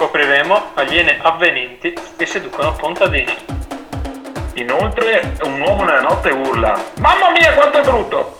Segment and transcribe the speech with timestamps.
[0.00, 3.36] Scopriremo aliene avvenenti che seducono contadini.
[4.54, 8.38] Inoltre, un uomo nella notte urla: Mamma mia, quanto è brutto!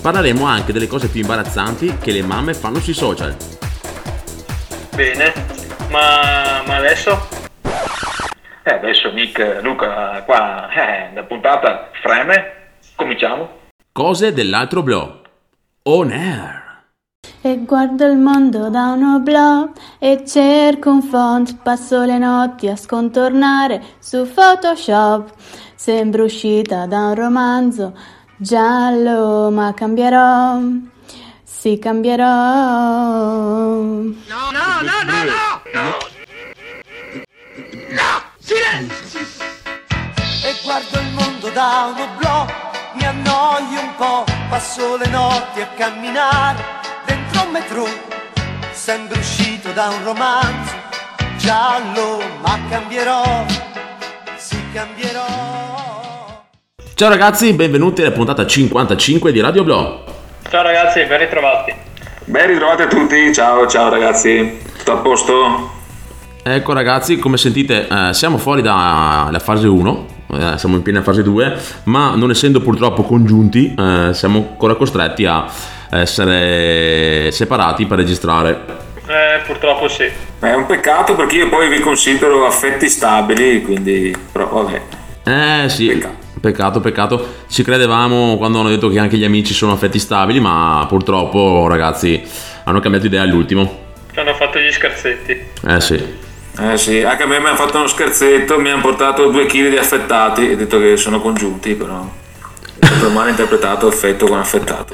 [0.00, 3.34] parleremo anche delle cose più imbarazzanti che le mamme fanno sui social.
[4.94, 5.32] Bene,
[5.90, 7.28] ma, ma adesso?
[8.62, 12.68] E adesso, Nick, Luca, qua, eh, la puntata freme.
[12.94, 13.58] Cominciamo.
[13.90, 15.14] Cose dell'altro blog.
[15.82, 16.65] On air.
[17.40, 22.76] E guardo il mondo da un oblò e cerco un font, passo le notti a
[22.76, 25.32] scontornare su Photoshop.
[25.74, 27.92] Sembro uscita da un romanzo
[28.36, 30.58] giallo, ma cambierò.
[31.42, 32.24] Sì, cambierò.
[40.46, 42.46] e guardo il mondo da un oblò,
[42.94, 46.75] mi annoio un po', passo le notti a camminare
[47.44, 47.86] un metro,
[48.72, 50.74] sembro uscito da un romanzo
[51.36, 53.44] giallo, ma cambierò,
[54.36, 56.44] sì cambierò.
[56.94, 59.98] Ciao ragazzi, benvenuti alla puntata 55 di Radio Blog.
[60.48, 61.74] Ciao ragazzi, ben ritrovati.
[62.24, 64.58] Ben ritrovati a tutti, ciao, ciao ragazzi.
[64.78, 65.70] Tutto a posto?
[66.42, 71.22] Ecco ragazzi, come sentite eh, siamo fuori dalla fase 1, eh, siamo in piena fase
[71.22, 75.46] 2, ma non essendo purtroppo congiunti eh, siamo ancora costretti a
[75.90, 78.84] essere separati per registrare.
[79.06, 80.04] Eh, purtroppo sì.
[80.38, 84.14] È un peccato perché io poi vi considero affetti stabili, quindi...
[84.32, 84.82] Però vabbè.
[85.24, 86.14] Eh sì, Peccato.
[86.40, 87.34] peccato, peccato.
[87.48, 92.22] Ci credevamo quando hanno detto che anche gli amici sono affetti stabili, ma purtroppo ragazzi
[92.64, 93.84] hanno cambiato idea all'ultimo.
[94.12, 95.40] Ci hanno fatto gli scherzetti.
[95.66, 96.24] Eh sì.
[96.58, 99.68] Eh sì, anche a me mi hanno fatto uno scherzetto, mi hanno portato due chili
[99.70, 102.08] di affettati e detto che sono congiunti, però...
[102.78, 104.92] È stato male interpretato affetto con affettato.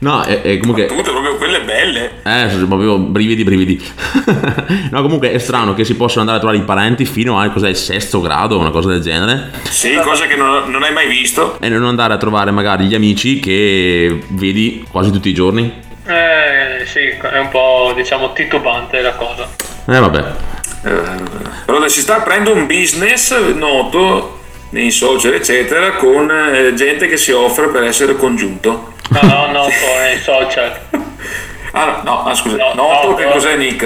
[0.00, 0.86] No, e, e comunque...
[0.86, 2.20] Tutte proprio quelle belle.
[2.22, 3.82] Eh, sono proprio brividi, brividi.
[4.90, 7.68] no, comunque è strano che si possano andare a trovare i parenti fino al cos'è,
[7.70, 11.58] il sesto grado, una cosa del genere, Sì, cosa che non, non hai mai visto.
[11.60, 15.72] e non andare a trovare magari gli amici che vedi quasi tutti i giorni.
[16.06, 19.48] Eh, sì, è un po', diciamo, titubante la cosa.
[19.86, 20.24] Eh, vabbè.
[20.84, 21.02] Eh,
[21.66, 24.40] Allora si sta aprendo un business noto
[24.70, 28.94] nei social eccetera con eh, gente che si offre per essere congiunto.
[29.10, 30.80] No, no, no, poi social.
[31.76, 33.84] Ah no, ah, scusa, No, noto no, che cos'è Nick?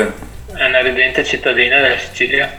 [0.55, 2.59] È una ridente cittadina della Sicilia.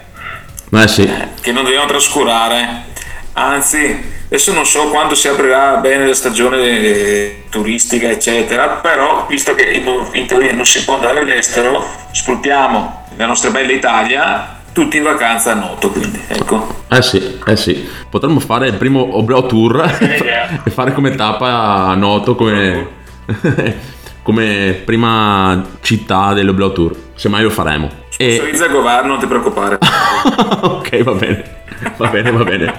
[0.72, 1.08] Eh sì.
[1.40, 2.86] Che non dobbiamo trascurare.
[3.34, 9.56] Anzi, adesso non so quando si aprirà bene la stagione eh, turistica eccetera, però visto
[9.56, 14.98] che in, in teoria non si può andare all'estero, sfruttiamo la nostra bella Italia tutti
[14.98, 16.84] in vacanza a Noto, quindi ecco.
[16.88, 17.88] Eh sì, eh sì.
[18.10, 22.88] Potremmo fare il primo Obleo Tour e fare come tappa a Noto come,
[24.24, 26.96] come prima città dell'Obleo Tour.
[27.16, 27.90] Semmai lo faremo.
[28.16, 28.36] E...
[28.36, 29.80] Sponsorizza il governo, non ti preoccupare.
[30.62, 31.58] ok, va bene.
[31.98, 32.74] Va bene, va bene.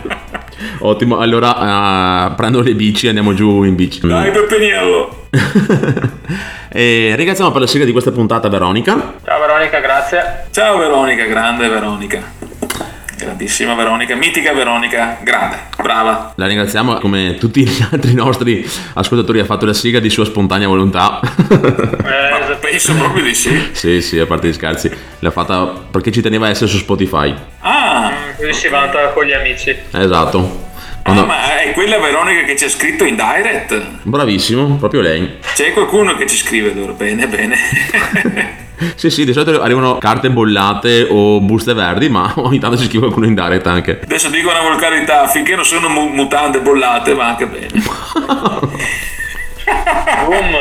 [0.80, 4.06] Ottimo, allora eh, prendo le bici e andiamo giù in bici.
[4.06, 5.28] Dai Peppiniello!
[6.68, 9.14] e ringraziamo per la sigla di questa puntata Veronica.
[9.24, 10.46] Ciao Veronica, grazie.
[10.50, 12.38] Ciao Veronica, grande Veronica.
[13.16, 16.32] Grandissima Veronica, mitica Veronica, grande, brava.
[16.36, 20.66] La ringraziamo come tutti gli altri nostri ascoltatori ha fatto la sigla di sua spontanea
[20.66, 21.20] volontà.
[21.20, 22.58] Eh, esatto.
[22.60, 23.68] penso proprio di sì.
[23.72, 24.90] sì, sì, a parte gli scherzi.
[25.18, 27.34] L'ha fatta perché ci teneva a essere su Spotify.
[27.60, 27.79] Ah,
[28.40, 29.76] Così si vanta con gli amici.
[29.92, 30.68] Esatto.
[31.02, 33.78] ah, ma è quella Veronica che ci ha scritto in direct?
[34.02, 35.36] Bravissimo, proprio lei.
[35.54, 38.58] C'è qualcuno che ci scrive allora, bene, bene.
[38.94, 43.00] Sì, sì, di solito arrivano carte bollate o buste verdi, ma ogni tanto ci scrive
[43.00, 44.00] qualcuno in direct anche.
[44.02, 47.68] Adesso dico una volgarità, finché non sono mu- mutande bollate va anche bene.
[50.24, 50.56] Boom.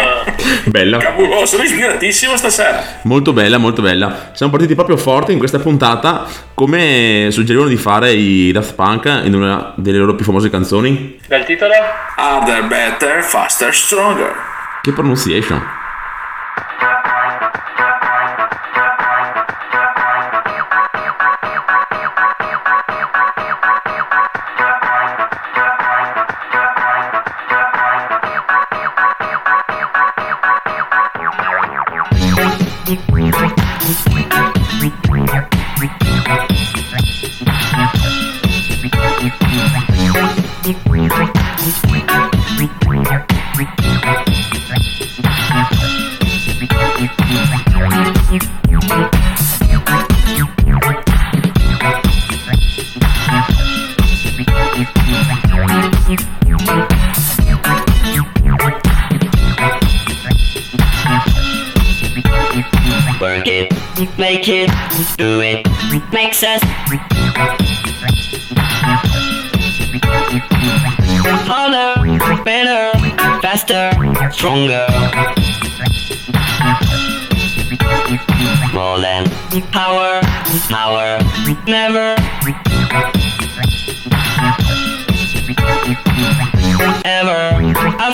[0.66, 0.98] Bella.
[0.98, 2.84] Cavolo, sono ispiratissimo stasera.
[3.04, 4.32] Molto bella, molto bella.
[4.34, 9.34] Siamo partiti proprio forti in questa puntata, come suggerivano di fare i Daft Punk in
[9.34, 11.20] una delle loro più famose canzoni.
[11.28, 11.74] Dal titolo?
[12.18, 14.34] Other, better, faster, stronger.
[14.82, 15.78] Che pronunciation.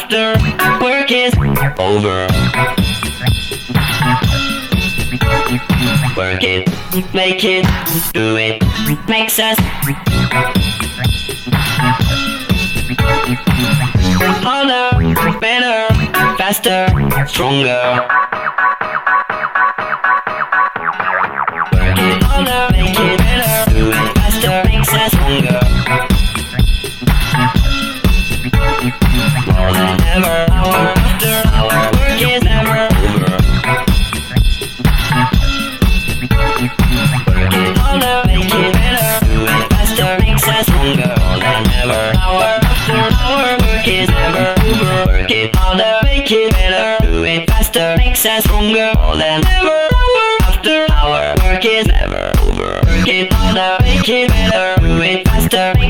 [0.05, 1.33] After work is
[1.79, 2.27] over.
[6.15, 6.69] Work it,
[7.13, 7.65] make it,
[8.13, 8.61] do it,
[9.07, 9.57] makes us
[14.43, 15.93] harder, better,
[16.37, 16.87] faster,
[17.27, 17.81] stronger.
[21.73, 25.74] Work it harder, make it better, do it faster, makes us stronger.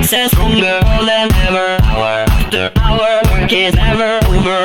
[0.06, 0.80] Makes us stronger.
[1.06, 1.35] Than
[3.66, 4.65] is never over.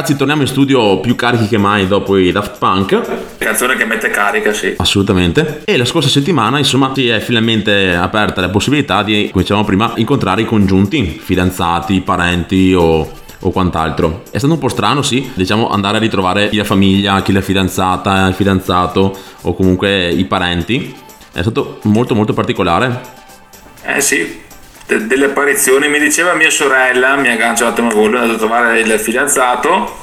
[0.00, 3.02] Ragazzi, torniamo in studio più carichi che mai dopo i Daft Punk.
[3.36, 4.72] Canzone che mette carica, sì.
[4.78, 5.60] Assolutamente.
[5.64, 9.92] E la scorsa settimana, insomma, si è finalmente aperta la possibilità di, come dicevamo prima,
[9.96, 14.22] incontrare i congiunti, fidanzati, parenti o, o quant'altro.
[14.30, 17.42] È stato un po' strano, sì, diciamo, andare a ritrovare chi la famiglia, chi la
[17.42, 20.96] fidanzata, il fidanzato o comunque i parenti.
[21.30, 23.18] È stato molto molto particolare.
[23.82, 24.40] Eh sì,
[24.90, 25.88] de- delle apparizioni.
[25.88, 29.98] Mi diceva mia sorella, mi ha agganciato una volo, è andato a trovare il fidanzato.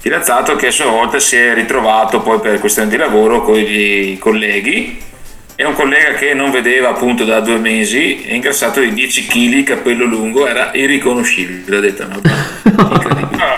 [0.00, 4.16] Fidanzato che a sua volta si è ritrovato poi per questioni di lavoro con i
[4.18, 5.06] colleghi.
[5.54, 9.64] È un collega che non vedeva appunto da due mesi, è ingrassato di 10 kg,
[9.64, 11.76] capello lungo, era irriconoscibile.
[11.76, 12.20] Ha detto, no,
[12.92, 13.56] incredibile.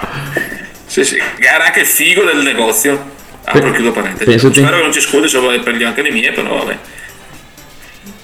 [0.86, 3.18] Sì, sì, era anche figo del negozio.
[3.44, 4.38] Apro e chiudo parentesi.
[4.38, 6.78] Spero che non ci scusi se vuoi prendi anche le mie, però vabbè.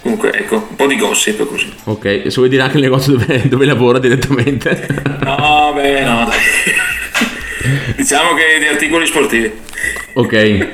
[0.07, 1.69] Comunque, ecco, un po' di gossip così.
[1.83, 4.87] Ok, se vuoi dire anche il negozio dove, dove lavora direttamente.
[5.19, 7.93] No, beh, no, dai.
[7.97, 9.51] diciamo che di articoli sportivi.
[10.13, 10.67] ok.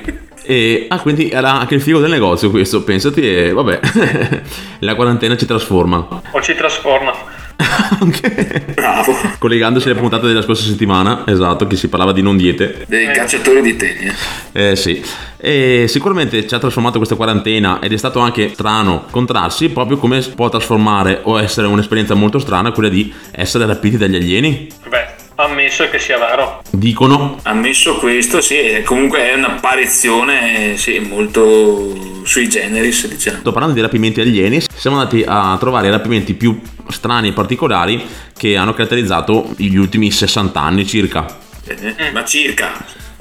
[0.44, 3.80] E, ah, quindi era anche il figo del negozio questo, pensati e vabbè,
[4.80, 6.22] la quarantena ci trasforma.
[6.30, 7.12] O ci trasforma.
[8.74, 9.16] Bravo.
[9.38, 12.86] Collegandosi alle puntate della scorsa settimana, esatto, che si parlava di non diete.
[12.88, 14.14] Dei cacciatori di teglie.
[14.52, 15.04] Eh sì,
[15.38, 20.22] e sicuramente ci ha trasformato questa quarantena ed è stato anche strano incontrarsi, proprio come
[20.22, 24.70] può trasformare o essere un'esperienza molto strana quella di essere rapiti dagli alieni.
[24.88, 25.03] Beh,
[25.36, 26.62] ammesso che sia vero.
[26.70, 33.40] Dicono, Ammesso questo, sì, è- comunque è un'apparizione sì, molto sui generis, diciamo.
[33.40, 36.60] Sto parlando di rapimenti alieni, siamo andati a trovare i rapimenti più
[36.90, 38.06] strani e particolari
[38.38, 41.26] che hanno caratterizzato gli ultimi 60 anni circa.
[41.66, 42.74] Eh, Ma circa,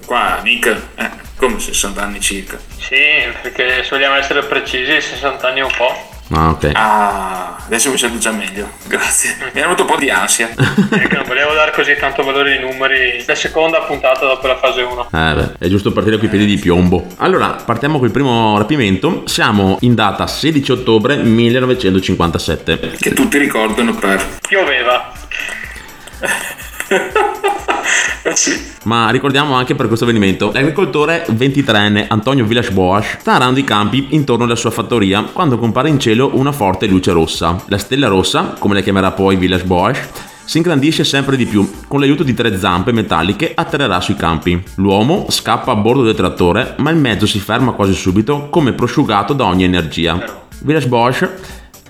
[0.04, 0.66] qua Nick,
[0.96, 2.58] eh, come 60 anni circa.
[2.78, 2.96] Sì,
[3.40, 6.10] perché se vogliamo essere precisi, 60 anni e un po'.
[6.34, 6.70] Ah, ok.
[6.72, 9.36] Ah, adesso mi sento già meglio, grazie.
[9.52, 10.48] Mi è venuto un po' di ansia.
[10.48, 13.22] Che non volevo dare così tanto valore ai numeri.
[13.26, 15.08] La seconda puntata dopo la fase 1.
[15.12, 17.06] Eh beh, è giusto partire con i piedi di piombo.
[17.18, 19.24] Allora, partiamo col primo rapimento.
[19.26, 22.96] Siamo in data 16 ottobre 1957.
[22.98, 24.24] Che tutti ricordano per...
[24.48, 25.12] Pioveva.
[28.22, 28.34] Eh.
[28.84, 34.44] Ma ricordiamo anche per questo avvenimento, l'agricoltore 23enne Antonio Villas-Boas sta arando i campi intorno
[34.44, 37.60] alla sua fattoria quando compare in cielo una forte luce rossa.
[37.66, 39.98] La stella rossa, come la chiamerà poi Villas-Boas,
[40.44, 41.68] si ingrandisce sempre di più.
[41.88, 44.62] Con l'aiuto di tre zampe metalliche atterrerà sui campi.
[44.76, 49.32] L'uomo scappa a bordo del trattore, ma il mezzo si ferma quasi subito come prosciugato
[49.32, 50.44] da ogni energia.
[50.60, 51.28] Villas-Boas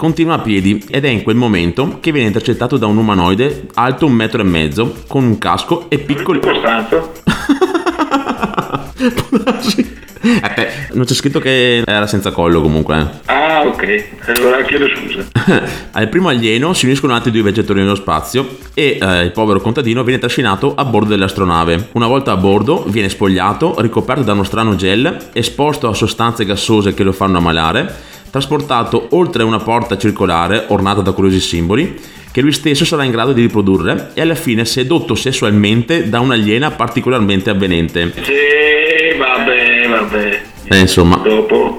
[0.02, 4.06] continua a piedi ed è in quel momento che viene intercettato da un umanoide alto
[4.06, 6.40] un metro e mezzo con un casco e piccoli...
[6.40, 7.12] Costanzo?
[10.24, 12.96] Eh, beh, non c'è scritto che era senza collo comunque.
[12.96, 13.32] eh.
[13.32, 14.04] Ah, ok.
[14.36, 15.24] Allora chiedo scusa.
[15.90, 20.04] Al primo alieno si uniscono altri due viaggiatori nello spazio e eh, il povero contadino
[20.04, 21.88] viene trascinato a bordo dell'astronave.
[21.94, 26.94] Una volta a bordo viene spogliato, ricoperto da uno strano gel, esposto a sostanze gassose
[26.94, 27.92] che lo fanno ammalare,
[28.32, 32.00] trasportato oltre una porta circolare ornata da curiosi simboli
[32.32, 36.70] che lui stesso sarà in grado di riprodurre e alla fine sedotto sessualmente da un'aliena
[36.70, 38.10] particolarmente avvenente.
[38.22, 40.42] Sì, vabbè, vabbè.
[40.64, 41.76] Eh, insomma, Dopo,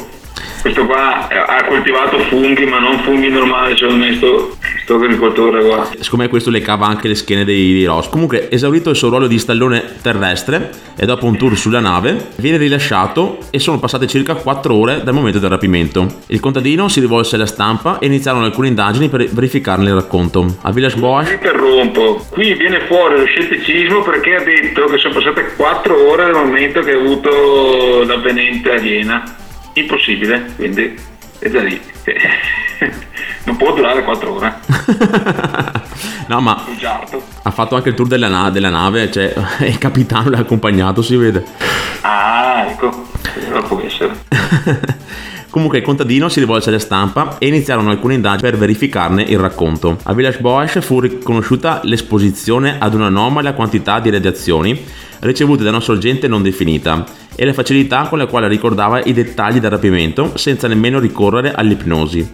[0.61, 5.89] questo qua ha coltivato funghi, ma non funghi normali, secondo me, sto, sto agricoltore qua.
[5.97, 8.09] Siccome questo le cava anche le schiene dei, dei Ross.
[8.09, 12.57] Comunque, esaurito il suo ruolo di stallone terrestre e dopo un tour sulla nave, viene
[12.57, 16.05] rilasciato e sono passate circa 4 ore dal momento del rapimento.
[16.27, 20.57] Il contadino si rivolse alla stampa e iniziarono alcune indagini per verificarne il racconto.
[20.61, 25.53] A Village Boas Interrompo, qui viene fuori lo scetticismo perché ha detto che sono passate
[25.55, 29.23] 4 ore dal momento che ha avuto l'avvenente aliena.
[29.75, 30.93] Impossibile, quindi
[31.39, 31.79] è da lì.
[33.45, 34.53] non può durare 4 ore.
[36.27, 37.21] no, ma Bugiardo.
[37.43, 39.33] ha fatto anche il tour della, na- della nave, cioè
[39.67, 41.43] il capitano l'ha accompagnato, si vede.
[42.01, 43.07] Ah, ecco,
[43.45, 44.11] allora può essere.
[45.49, 49.97] Comunque il contadino si rivolse alla stampa e iniziarono alcune indagini per verificarne il racconto.
[50.01, 54.83] A Village Boas fu riconosciuta l'esposizione ad un'anomala quantità di radiazioni
[55.19, 59.59] ricevute da una sorgente non definita e la facilità con la quale ricordava i dettagli
[59.59, 62.33] del rapimento senza nemmeno ricorrere all'ipnosi.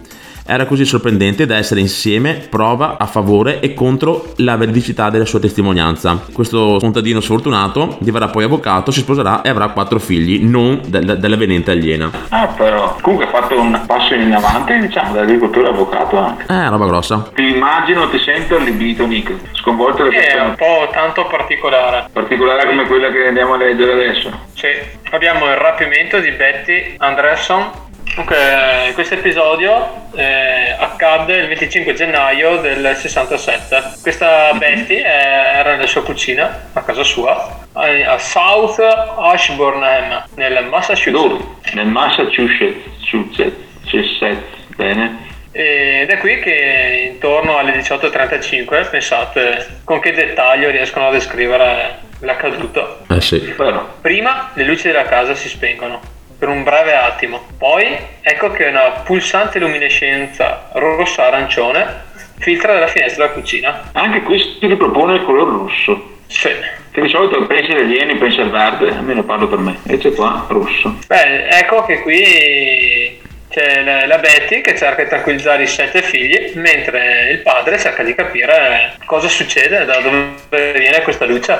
[0.52, 5.38] Era così sorprendente da essere insieme prova a favore e contro la veridicità della sua
[5.38, 6.20] testimonianza.
[6.32, 11.70] Questo contadino sfortunato diverrà poi avvocato, si sposerà e avrà quattro figli, non del- dell'avvenente
[11.70, 12.10] aliena.
[12.30, 16.52] Ah, però, comunque ha fatto un passo in avanti, diciamo, dall'agricoltura avvocato anche.
[16.52, 17.30] Eh, roba grossa.
[17.32, 19.32] Ti immagino, ti sento allibito, Nick.
[19.52, 22.08] Sconvolto da È questa un po' tanto particolare.
[22.12, 24.32] particolare come quella che andiamo a leggere adesso.
[24.54, 24.66] Sì,
[25.12, 27.88] abbiamo il rapimento di Betty Anderson.
[28.14, 33.82] Comunque, eh, questo episodio eh, accadde il 25 gennaio del 67.
[34.02, 41.12] Questa Betty era nella sua cucina, a casa sua, a a South Ashburnham, nel Massachusetts.
[41.12, 41.44] Dove?
[41.74, 44.44] Nel Massachusetts, Massachusetts,
[44.76, 45.28] bene.
[45.52, 53.00] Ed è qui che intorno alle 18.35, pensate con che dettaglio riescono a descrivere l'accaduto.
[53.08, 53.38] Eh sì.
[53.38, 58.64] Però, Prima le luci della casa si spengono per un breve attimo, poi ecco che
[58.64, 63.90] una pulsante luminescenza rossa-arancione filtra dalla finestra della cucina.
[63.92, 66.16] anche qui si ripropone il color rosso.
[66.26, 66.48] Sì.
[66.92, 69.76] Che di solito pensi agli alieni, pensi al verde, almeno parlo per me.
[69.84, 70.96] Invece qua, rosso.
[71.06, 73.20] Beh, ecco che qui
[73.50, 78.14] c'è la- Betty che cerca di tranquillizzare i sette figli, mentre il padre cerca di
[78.14, 81.58] capire cosa succede, da dove viene questa luce.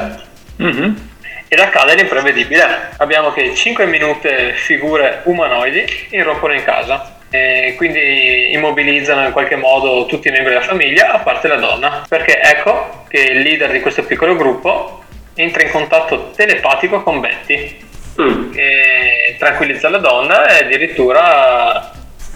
[0.56, 1.08] Mhm.
[1.52, 2.90] Ed accade l'imprevedibile.
[2.98, 7.16] Abbiamo che 5 minute figure umanoidi irrompono in casa.
[7.28, 12.04] E quindi immobilizzano in qualche modo tutti i membri della famiglia, a parte la donna.
[12.08, 15.02] Perché ecco che il leader di questo piccolo gruppo
[15.34, 17.88] entra in contatto telepatico con Betty
[18.20, 18.52] Mm.
[18.54, 21.90] e tranquillizza la donna e addirittura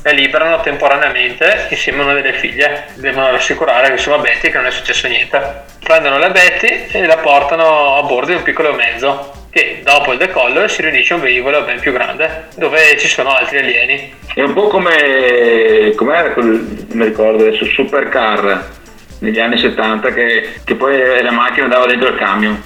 [0.05, 2.89] la liberano temporaneamente insieme a una delle figlie.
[2.95, 5.63] Devono rassicurare insomma Betty che non è successo niente.
[5.83, 10.19] Prendono la Betty e la portano a bordo di un piccolo mezzo che dopo il
[10.19, 14.15] decollo si riunisce a un velivolo ben più grande dove ci sono altri alieni.
[14.35, 15.93] È un po' come.
[15.97, 16.87] com'era quel.
[16.93, 18.73] mi ricordo adesso, Supercar
[19.21, 22.63] negli anni 70 che, che poi la macchina andava dentro il camion.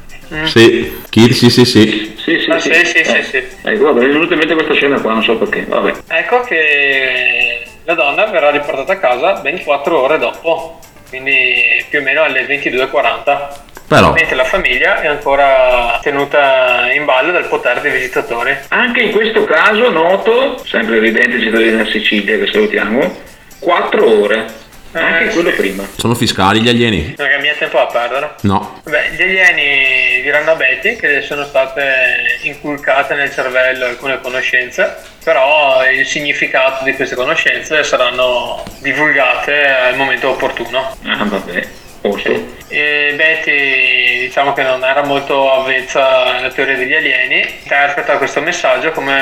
[0.45, 2.15] Sì, Kid, sì, sì, sì.
[2.17, 2.73] Sì, sì, Ah, sì.
[2.73, 3.43] sì, sì, sì, Eh, sì.
[3.63, 5.93] Ecco, vabbè, mi è venuta in mente questa scena qua, non so perché, vabbè.
[6.07, 12.01] Ecco che la donna verrà riportata a casa ben 4 ore dopo, quindi più o
[12.01, 13.69] meno alle 22.40.
[13.87, 18.55] Però, Mentre la famiglia è ancora tenuta in ballo dal potere dei visitatori.
[18.69, 23.17] Anche in questo caso noto, sempre evidente cittadini della Sicilia che salutiamo,
[23.59, 24.45] 4 ore.
[24.93, 25.55] Anche Eh, quello sì.
[25.55, 25.87] prima.
[25.97, 27.15] sono fiscali gli alieni?
[27.17, 28.31] Non è che mi ha tempo a perdere.
[28.41, 28.81] No.
[28.83, 34.97] Beh, gli alieni diranno a Betty che le sono state inculcate nel cervello alcune conoscenze,
[35.23, 40.95] però il significato di queste conoscenze saranno divulgate al momento opportuno.
[41.05, 41.67] Ah, vabbè,
[42.01, 42.29] posto.
[42.67, 48.91] E Betty diciamo che non era molto avvezza alla teoria degli alieni, interpreta questo messaggio
[48.91, 49.13] come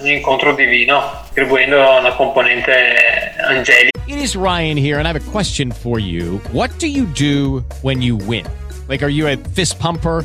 [0.00, 3.88] un incontro divino, attribuendo una componente angelica.
[4.06, 6.40] It is Ryan here, and I have a question for you.
[6.52, 8.44] What do you do when you win?
[8.88, 10.24] Like, are you a fist pumper?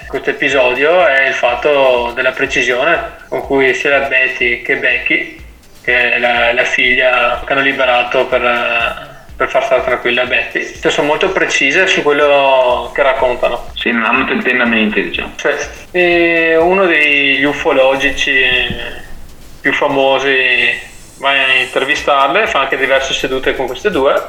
[0.11, 5.41] questo episodio è il fatto della precisione con cui sia la Betty che Becky,
[5.81, 10.91] che è la, la figlia che hanno liberato per, per far stare tranquilla Betty, cioè,
[10.91, 13.71] sono molto precise su quello che raccontano.
[13.73, 15.31] Sì, non hanno tentennamenti, diciamo.
[15.37, 18.43] Cioè, uno degli ufologici
[19.61, 20.77] più famosi
[21.19, 24.21] va a intervistarle, fa anche diverse sedute con queste due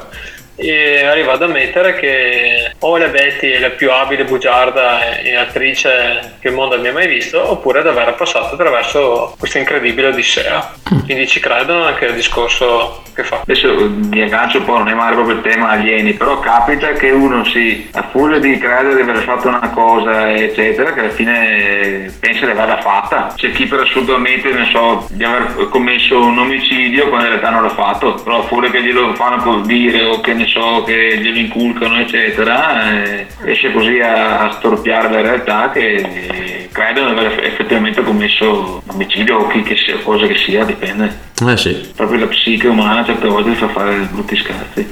[0.55, 6.35] e arriva ad ammettere che o la Betty è la più abile bugiarda e attrice
[6.39, 10.73] che il mondo abbia mai visto oppure ad aver passato attraverso questa incredibile odissea
[11.05, 14.93] quindi ci credono anche al discorso che fa Adesso mi aggancio un po', non è
[14.93, 19.23] male proprio il tema alieni, però capita che uno si, furia di credere di aver
[19.23, 23.33] fatto una cosa, eccetera, che alla fine pensa di averla fatta.
[23.35, 27.63] C'è chi per assolutamente, ne so, di aver commesso un omicidio quando in realtà non
[27.63, 31.37] l'ha fatto, però a furia che glielo fanno dire o che ne so, che glielo
[31.37, 38.01] inculcano, eccetera, eh, riesce così a, a storpiare la realtà che credono di aver effettivamente
[38.03, 41.15] commesso un omicidio o chi che sia, cosa che sia, dipende
[41.47, 41.91] Eh sì.
[41.95, 44.87] proprio la psiche umana certe volte ti fa fare brutti scherzi.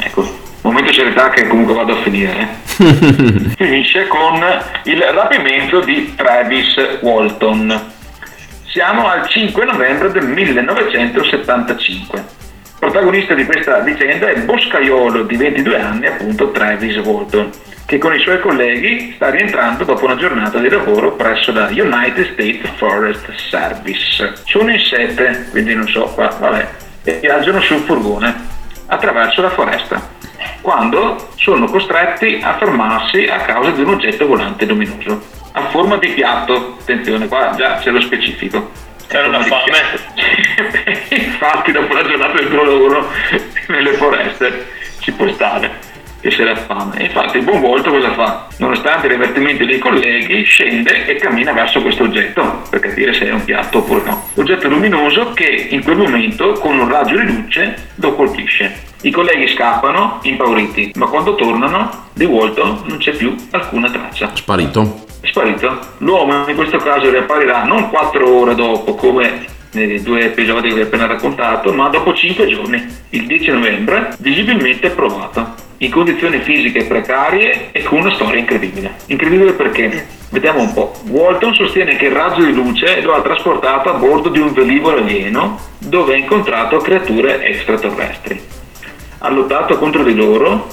[0.00, 2.32] Ecco, momento serietà che comunque vado a finire.
[2.38, 2.46] eh.
[3.56, 4.42] Finisce con
[4.84, 7.92] il rapimento di Travis Walton.
[8.66, 12.24] Siamo al 5 novembre del 1975.
[12.78, 17.50] Protagonista di questa vicenda è il boscaiolo di 22 anni, appunto Travis Walton,
[17.86, 22.32] che con i suoi colleghi sta rientrando dopo una giornata di lavoro presso la United
[22.32, 24.34] States Forest Service.
[24.44, 26.68] Sono in sette, quindi non so, qua, vabbè,
[27.04, 28.34] e viaggiano sul furgone
[28.86, 30.08] attraverso la foresta,
[30.60, 36.08] quando sono costretti a fermarsi a causa di un oggetto volante luminoso, a forma di
[36.08, 38.70] piatto, attenzione qua già c'è lo specifico.
[39.08, 39.78] C'era una fame.
[41.10, 43.10] Infatti dopo la giornata di lavoro
[43.68, 45.95] nelle foreste ci può stare
[46.26, 47.04] che se la fame.
[47.04, 48.48] Infatti il buon volto cosa fa?
[48.58, 53.32] Nonostante gli avvertimenti dei colleghi, scende e cammina verso questo oggetto per capire se è
[53.32, 54.28] un piatto oppure no.
[54.34, 58.84] Oggetto luminoso che in quel momento con un raggio di luce lo colpisce.
[59.02, 64.32] I colleghi scappano impauriti, ma quando tornano di Walton non c'è più alcuna traccia.
[64.34, 65.04] Sparito.
[65.22, 65.78] Sparito.
[65.98, 70.80] L'uomo in questo caso riapparirà non 4 ore dopo come nei due episodi che vi
[70.80, 76.84] ho appena raccontato, ma dopo 5 giorni, il 10 novembre, visibilmente provato, in condizioni fisiche
[76.84, 78.94] precarie e con una storia incredibile.
[79.06, 80.06] Incredibile perché?
[80.30, 80.94] Vediamo un po'.
[81.08, 84.98] Walton sostiene che il raggio di luce lo ha trasportato a bordo di un velivolo
[84.98, 88.40] alieno dove ha incontrato creature extraterrestri.
[89.18, 90.66] Ha lottato contro di loro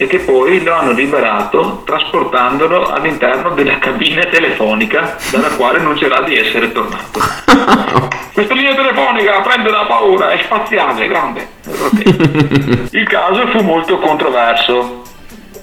[0.00, 6.22] e che poi lo hanno liberato trasportandolo all'interno della cabina telefonica dalla quale non c'era
[6.22, 7.20] di essere tornato.
[8.32, 11.48] Questa linea telefonica prende la paura, è spaziale, è grande.
[12.92, 15.02] Il caso fu molto controverso.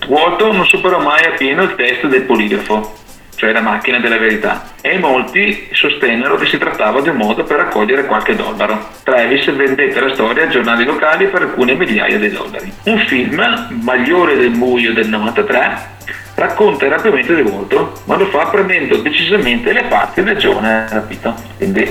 [0.05, 3.05] Walton non superò mai appieno il test del poligrafo
[3.37, 7.57] cioè la macchina della verità, e molti sostennero che si trattava di un modo per
[7.57, 8.89] raccogliere qualche dollaro.
[9.03, 12.71] Travis vendette la storia ai giornali locali per alcune migliaia di dollari.
[12.85, 15.77] Un film, Magliore del Buio del 93,
[16.33, 21.35] racconta il rapimento di volto, ma lo fa premendo decisamente le parti del giovane rapito.
[21.57, 21.87] Quindi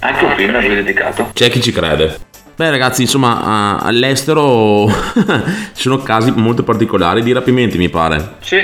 [0.00, 1.30] anche un film a lui dedicato.
[1.32, 2.18] C'è chi ci crede.
[2.54, 4.86] Beh ragazzi, insomma, a- all'estero
[5.72, 8.34] ci sono casi molto particolari di rapimenti, mi pare.
[8.40, 8.60] Sì,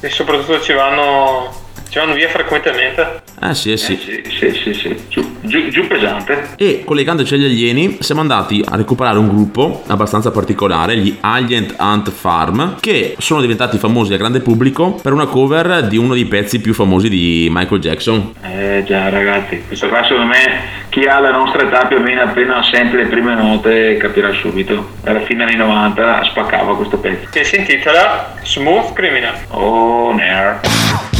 [0.00, 1.52] e soprattutto ci vanno,
[1.96, 3.22] ci vanno via frequentemente.
[3.40, 3.96] Eh sì, eh sì.
[3.96, 4.96] Sì, sì, sì, sì.
[5.08, 6.48] Giù, giù- giù pesante.
[6.56, 12.10] E collegandoci agli alieni, siamo andati a recuperare un gruppo abbastanza particolare, gli Alien Ant
[12.10, 16.60] Farm, che sono diventati famosi al grande pubblico per una cover di uno dei pezzi
[16.60, 18.34] più famosi di Michael Jackson.
[18.42, 22.20] Eh già ragazzi, questo qua secondo me chi ha la nostra età più o meno
[22.20, 24.90] appena sente le prime note capirà subito.
[25.04, 27.28] Alla fine anni 90 spaccava questo pezzo.
[27.30, 29.34] Che si intitola Smooth Criminal.
[29.48, 31.14] Oh, Nair.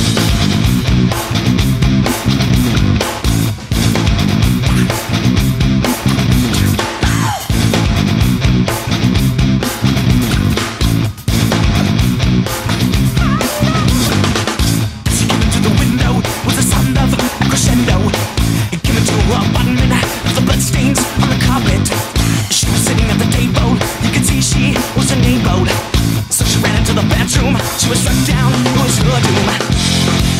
[27.88, 29.48] Was struck down, it was her doom.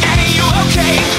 [0.05, 0.95] Annie, you okay?
[0.95, 1.16] You okay?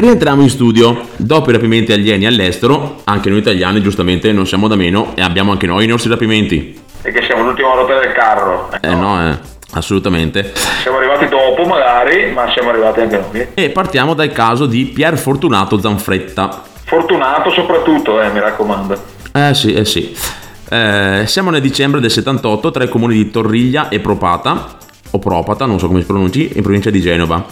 [0.00, 1.08] Rientriamo in studio.
[1.16, 5.52] Dopo i rapimenti alieni all'estero, anche noi italiani giustamente non siamo da meno e abbiamo
[5.52, 6.80] anche noi i nostri rapimenti.
[7.02, 8.70] E che siamo l'ultima ruota del carro.
[8.80, 9.38] Eh no, eh,
[9.72, 10.54] assolutamente.
[10.80, 13.46] Siamo arrivati dopo magari, ma siamo arrivati anche noi.
[13.52, 16.62] E partiamo dal caso di Pier Fortunato Zanfretta.
[16.86, 18.98] Fortunato soprattutto, eh, mi raccomando.
[19.34, 20.16] Eh sì, eh sì.
[20.70, 24.78] Eh, siamo nel dicembre del 78 tra i comuni di Torriglia e Propata,
[25.10, 27.44] o Propata, non so come si pronunci, in provincia di Genova.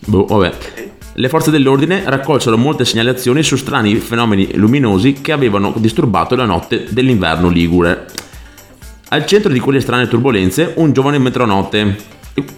[0.00, 0.86] Boh, vabbè.
[1.18, 6.86] Le forze dell'ordine raccolsero molte segnalazioni su strani fenomeni luminosi che avevano disturbato la notte
[6.90, 8.06] dell'inverno ligure.
[9.08, 11.96] Al centro di quelle strane turbulenze un giovane metronotte,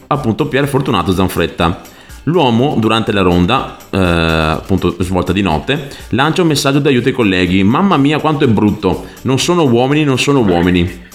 [0.09, 1.81] appunto Pier Fortunato Zanfretta.
[2.25, 7.62] L'uomo, durante la ronda, eh, appunto svolta di notte, lancia un messaggio d'aiuto ai colleghi.
[7.62, 11.09] Mamma mia quanto è brutto, non sono uomini, non sono uomini.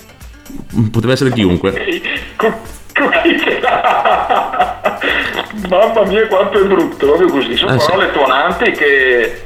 [0.90, 1.72] Poteva essere chiunque.
[5.70, 7.56] Mamma mia quanto è brutto, proprio così.
[7.56, 7.86] Sono Eh, sì.
[7.88, 9.44] parole tuonanti che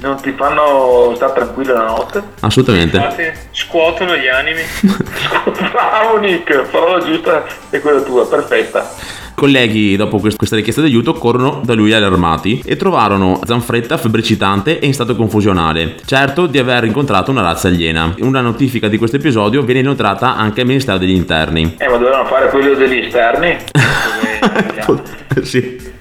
[0.00, 2.22] non ti fanno stare tranquillo la notte.
[2.40, 2.96] Assolutamente.
[2.96, 4.60] Infatti, scuotono gli animi.
[5.72, 8.90] Bravo Nick, parola giusta è quella tua, perfetta.
[9.34, 14.86] Colleghi, dopo quest- questa richiesta d'aiuto, corrono da lui allarmati e trovarono Zanfretta febbricitante e
[14.86, 18.14] in stato confusionale, certo di aver incontrato una razza aliena.
[18.20, 21.74] Una notifica di questo episodio viene inoltrata anche al Ministero degli Interni.
[21.78, 23.56] Eh, ma dovevano fare quello degli esterni.
[25.42, 25.91] sì.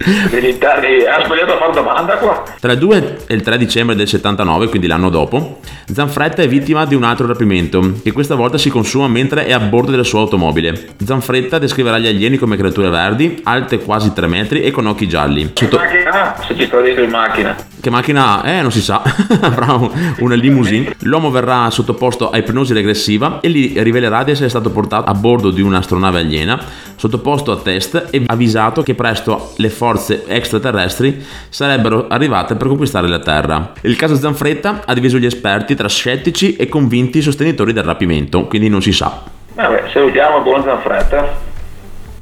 [0.44, 1.04] Interni.
[1.06, 2.44] Ha sbagliato a fare domanda qua.
[2.60, 5.60] Tra il 2 e il 3 dicembre del 79, quindi l'anno dopo,
[5.92, 9.60] Zanfretta è vittima di un altro rapimento, che questa volta si consuma mentre è a
[9.60, 10.90] bordo della sua automobile.
[11.04, 15.52] Zanfretta descriverà gli alieni come creature verdi, alte quasi 3 metri e con occhi gialli.
[15.54, 16.36] Sotto- Macchina?
[16.48, 17.56] Se ci sto dentro in macchina.
[17.80, 18.62] Che macchina è?
[18.62, 19.02] Non si sa.
[19.42, 20.96] Avrà un- una limousine.
[21.00, 25.50] L'uomo verrà sottoposto a ipnosi regressiva e gli rivelerà di essere stato portato a bordo
[25.52, 26.60] di un'astronave aliena,
[26.96, 29.90] sottoposto a test e avvisato che presto le forze
[30.28, 33.74] extraterrestri sarebbero arrivate per conquistare la Terra.
[33.82, 38.70] Il caso Zanfretta ha diviso gli esperti tra scettici e convinti sostenitori del rapimento, quindi
[38.70, 39.24] non si sa.
[39.54, 41.50] Vabbè, salutiamo il buon Zanfretta.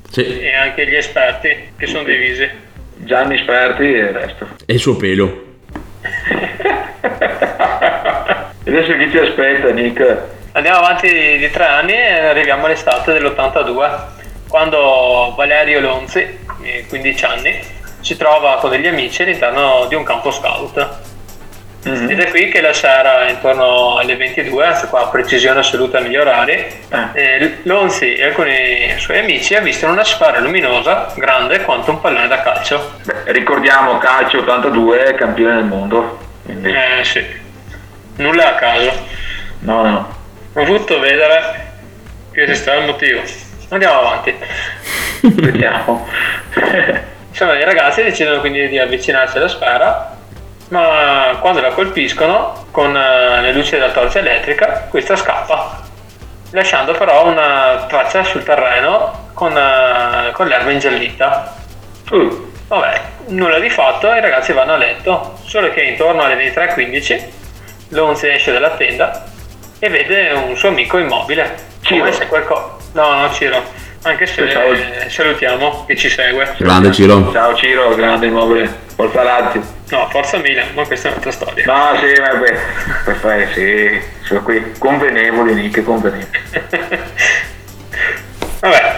[0.10, 0.26] Sì.
[0.26, 2.48] E anche gli esperti che sono divisi.
[2.98, 4.48] Gianni esperti e il resto.
[4.66, 5.46] E il suo pelo.
[8.64, 10.18] E adesso chi ci aspetta, Nick?
[10.52, 14.19] Andiamo avanti di tre anni e arriviamo all'estate dell'82,
[14.50, 17.60] quando Valerio Lonzi, eh, 15 anni,
[18.02, 21.08] si trova con degli amici all'interno di un campo scout.
[21.82, 26.66] Ed è qui che la sera, intorno alle 22, anzi qua precisione assoluta negli orari,
[27.14, 32.42] eh, Lonzi e alcuni suoi amici avvistano una sfera luminosa grande quanto un pallone da
[32.42, 32.96] calcio.
[33.06, 36.20] Beh, ricordiamo calcio 82, campione del mondo.
[36.44, 37.26] Quindi, Eh sì,
[38.18, 38.92] nulla a caso.
[39.60, 40.18] no, no.
[40.56, 41.68] Ho voluto vedere
[42.34, 43.22] che esisteva il motivo.
[43.70, 44.36] Andiamo avanti.
[45.22, 46.08] Vediamo.
[47.30, 50.18] Insomma, i ragazzi decidono quindi di avvicinarsi alla sfera,
[50.70, 55.82] ma quando la colpiscono con eh, le luci della torcia elettrica, questa scappa,
[56.52, 61.56] lasciando però una traccia sul terreno con, eh, con l'erba ingiallita.
[62.10, 67.38] Uh, Vabbè, nulla di fatto, i ragazzi vanno a letto, solo che intorno alle 23.15
[67.90, 69.26] Lonzi esce dalla tenda
[69.80, 71.56] e vede un suo amico immobile.
[71.88, 72.79] Come se qualcosa...
[72.93, 73.62] No, no, Ciro.
[74.04, 76.56] Anche se eh, salutiamo chi ci segue.
[76.58, 77.32] Grande Ciro.
[77.32, 78.88] ciao Ciro, grande immobile.
[78.95, 79.62] Forza Lazio.
[79.89, 81.65] No, Forza Milan, ma questa è un'altra storia.
[81.65, 82.60] No, sì, vabbè.
[83.04, 84.02] Perfetto, sì.
[84.23, 86.28] Sono qui convenevoli, Nick, convenevoli.
[88.60, 88.97] Vabbè,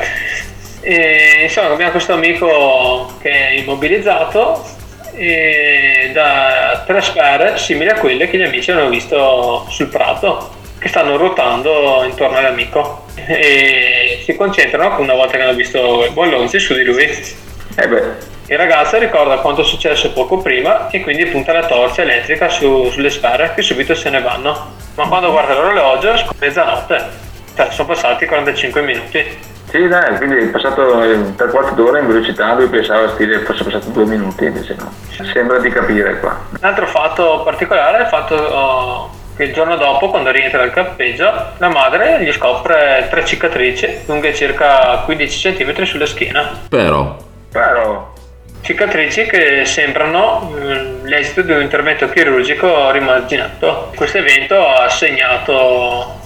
[0.81, 4.65] e, insomma abbiamo questo amico che è immobilizzato
[5.13, 10.87] e da tre sfere simili a quelle che gli amici hanno visto sul prato che
[10.87, 16.57] stanno ruotando intorno all'amico e si concentrano una volta che hanno visto il buon Lonzi
[16.57, 17.03] su di lui.
[17.03, 18.03] Eh beh,
[18.47, 22.89] Il ragazzo ricorda quanto è successo poco prima e quindi punta la torcia elettrica su-
[22.89, 24.73] sulle sfere che subito se ne vanno.
[24.95, 27.09] Ma quando guarda l'orologio è mezzanotte,
[27.55, 29.37] cioè sono passati 45 minuti.
[29.69, 33.63] sì, dai, quindi è passato eh, tre quarti d'ora in velocità, lui pensava stile fosse
[33.63, 34.91] passato due minuti, invece no.
[35.31, 36.39] Sembra di capire qua.
[36.49, 40.71] Un altro fatto particolare è il fatto oh, che il giorno dopo, quando rientra dal
[40.71, 46.59] campeggio, la madre gli scopre tre cicatrici lunghe circa 15 cm sulla schiena.
[46.69, 47.17] Però.
[47.51, 48.13] Però,
[48.61, 53.91] Cicatrici che sembrano mm, l'esito di un intervento chirurgico rimarginato.
[53.95, 56.19] Questo evento ha segnato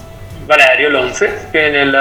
[0.44, 1.94] Valerio Lonzi che nel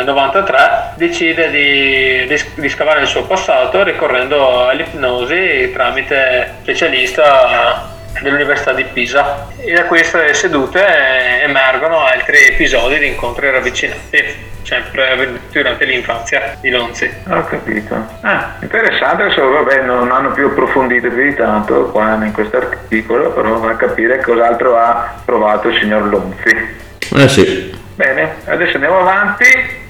[0.00, 8.72] eh, 93 decide di, di, di scavare il suo passato ricorrendo all'ipnosi tramite specialista dell'Università
[8.72, 15.40] di Pisa e da queste sedute eh, emergono altri episodi di incontri ravvicinati sempre avvenuti
[15.50, 17.10] durante l'infanzia di Lonzi.
[17.28, 17.94] ho capito.
[18.20, 23.32] Ah, interessante, adesso vabbè, non hanno più approfondito più di tanto qua in questo articolo,
[23.32, 26.80] però va a capire cos'altro ha provato il signor Lonzi.
[27.14, 27.80] Eh sì.
[27.94, 29.44] Bene, adesso andiamo avanti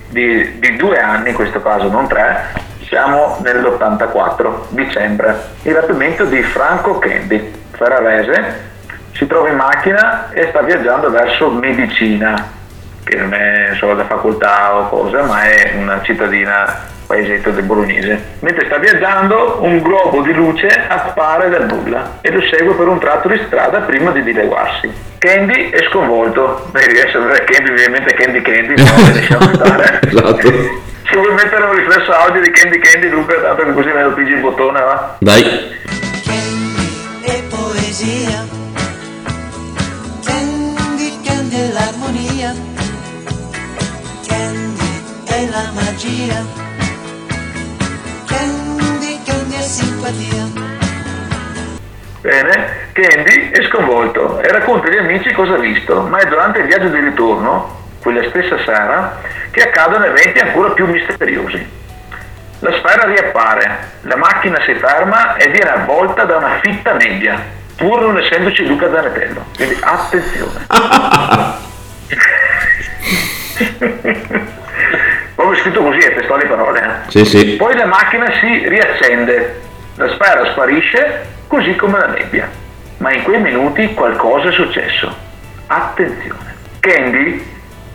[0.08, 2.70] di, di due anni in questo caso, non tre.
[2.92, 5.34] Siamo nell'84, dicembre.
[5.62, 8.68] Il rapimento di Franco Kendi, ferrarese,
[9.12, 12.50] si trova in macchina e sta viaggiando verso Medicina,
[13.02, 18.22] che non è solo da facoltà o cosa, ma è una cittadina paesetto del bolognese.
[18.40, 22.98] Mentre sta viaggiando, un globo di luce appare dal nulla e lo segue per un
[22.98, 24.92] tratto di strada prima di dileguarsi.
[25.16, 26.68] Candy è sconvolto.
[26.70, 30.00] Beh, riesce a vedere Candy, ovviamente Candy Candy, no, lasciamo stare.
[30.02, 30.81] Esatto.
[31.08, 34.12] Se vuoi mettere un riflesso audio di Candy Candy, Luca, tanto che così me lo
[34.14, 35.16] pigi il bottone, va?
[35.18, 35.42] Dai.
[37.22, 38.46] e poesia.
[40.24, 42.54] Candy, Candy è l'armonia.
[44.26, 46.44] Candy è la magia.
[48.26, 50.70] Candy, Candy è simpatia.
[52.22, 56.66] Bene, Candy è sconvolto e racconta agli amici cosa ha visto, ma è durante il
[56.66, 61.80] viaggio di ritorno, quella stessa sera, che accadono eventi ancora più misteriosi.
[62.58, 67.40] La sfera riappare, la macchina si ferma e viene avvolta da una fitta nebbia,
[67.76, 69.44] pur non essendoci Luca Zanetello.
[69.56, 70.66] Quindi attenzione.
[75.34, 76.80] Proprio scritto così, è testuali parole.
[76.80, 77.10] eh.
[77.10, 77.56] Sì, sì.
[77.56, 79.60] Poi la macchina si riaccende,
[79.96, 82.48] la sfera sparisce, così come la nebbia.
[82.98, 85.12] Ma in quei minuti qualcosa è successo.
[85.66, 86.54] Attenzione.
[86.80, 87.44] Candy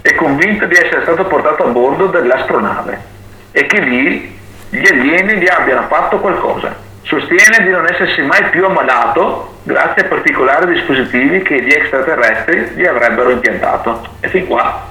[0.08, 3.16] è convinta di essere stato portato a bordo dell'astronave
[3.52, 4.40] e che lì
[4.70, 6.76] gli alieni gli abbiano fatto qualcosa.
[7.02, 12.86] Sostiene di non essersi mai più ammalato grazie a particolari dispositivi che gli extraterrestri gli
[12.86, 14.16] avrebbero impiantato.
[14.20, 14.88] E fin qua,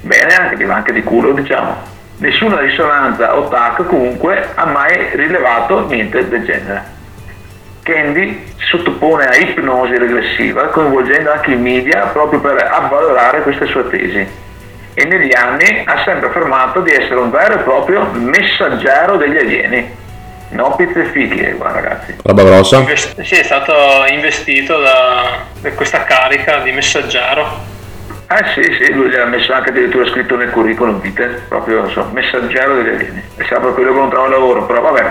[0.00, 1.90] bene, anche di anche di culo, diciamo.
[2.18, 7.00] Nessuna risonanza o TAC comunque ha mai rilevato niente del genere.
[7.82, 13.88] Candy si sottopone a ipnosi regressiva coinvolgendo anche i media proprio per avvalorare queste sue
[13.88, 14.26] tesi
[14.94, 20.00] e negli anni ha sempre affermato di essere un vero e proprio messaggero degli alieni.
[20.50, 22.14] No pizze e fichi, eh, guarda ragazzi.
[22.22, 22.76] Roba grossa.
[22.76, 23.72] Invest- sì, è stato
[24.10, 27.70] investito da, da questa carica di messaggero.
[28.28, 31.90] Eh sì, sì, lui gli ha messo anche addirittura scritto nel curriculum vitae, proprio non
[31.90, 33.22] so, messaggero degli alieni.
[33.36, 35.10] E sembra quello che non trova lavoro, però vabbè.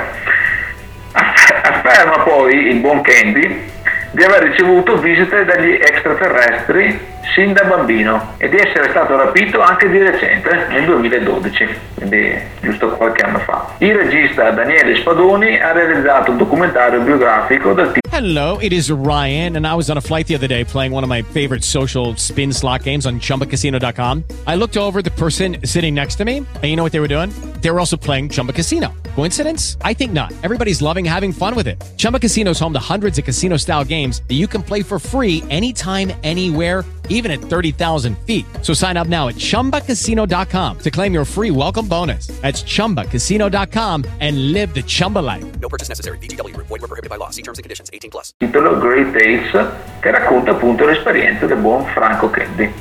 [1.81, 3.69] Aff- Afferma poi il buon Candy
[4.11, 6.99] di aver ricevuto visite dagli extraterrestri
[7.33, 12.37] sin da bambino e di essere stato rapito anche di recente, eh, nel 2012, quindi
[12.61, 13.75] giusto qualche anno fa.
[13.79, 19.65] Il regista Daniele Spadoni ha realizzato un documentario biografico del Hello, it is Ryan, and
[19.65, 22.51] I was on a flight the other day playing one of my favorite social spin
[22.51, 24.25] slot games on chumbacasino.com.
[24.45, 27.07] I looked over the person sitting next to me, and you know what they were
[27.07, 27.31] doing?
[27.61, 28.93] They were also playing Chumba Casino.
[29.15, 29.77] Coincidence?
[29.81, 30.33] I think not.
[30.43, 31.81] Everybody's loving having fun with it.
[31.95, 34.99] Chumba Casino is home to hundreds of casino style games that you can play for
[34.99, 36.83] free anytime, anywhere,
[37.29, 38.45] at 30,000 feet.
[38.63, 42.27] So sign up now at chumbacasino.com to claim your free welcome bonus.
[42.41, 45.45] That's chumbacasino.com and live the Chumba life.
[45.59, 46.17] No purchase necessary.
[46.17, 46.65] Group.
[46.67, 47.29] Void were prohibited by law.
[47.29, 47.91] See terms and conditions.
[47.93, 48.33] 18 plus.
[48.39, 49.67] titolo Great Tales
[49.99, 52.71] che racconta appunto l'esperienza del buon Franco Candy.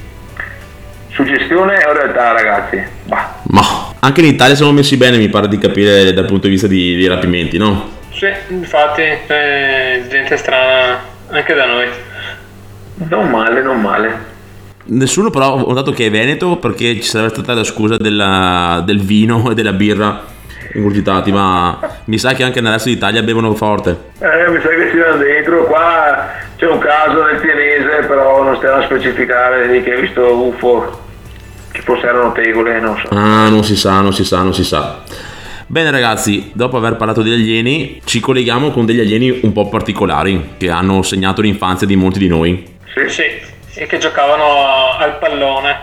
[1.12, 2.82] Suggestione o realtà ragazzi?
[3.04, 6.52] Bah, Ma anche in Italia siamo messi bene, mi pare di capire dal punto di
[6.52, 7.98] vista di, di rapimenti, no?
[8.12, 11.88] Sì, infatti, c'è gente strana anche da noi.
[13.08, 14.28] non male, non male.
[14.92, 19.00] Nessuno però ho notato che è Veneto perché ci sarebbe stata la scusa della- del
[19.00, 20.24] vino e della birra
[20.74, 23.90] ingurgitati, ma mi sa che anche nel resto d'Italia bevono forte.
[24.18, 28.56] Eh, mi sa che si va dentro, qua c'è un caso nel tienese, però non
[28.56, 31.00] stiamo a specificare di che hai visto UFO,
[31.70, 33.08] che forse erano tegole, non so.
[33.14, 35.02] Ah, non si sa, non si sa, non si sa.
[35.68, 40.54] Bene ragazzi, dopo aver parlato degli alieni, ci colleghiamo con degli alieni un po' particolari
[40.56, 42.64] che hanno segnato l'infanzia di molti di noi.
[42.92, 43.22] Sì, Sì,
[43.80, 45.80] e che giocavano al pallone.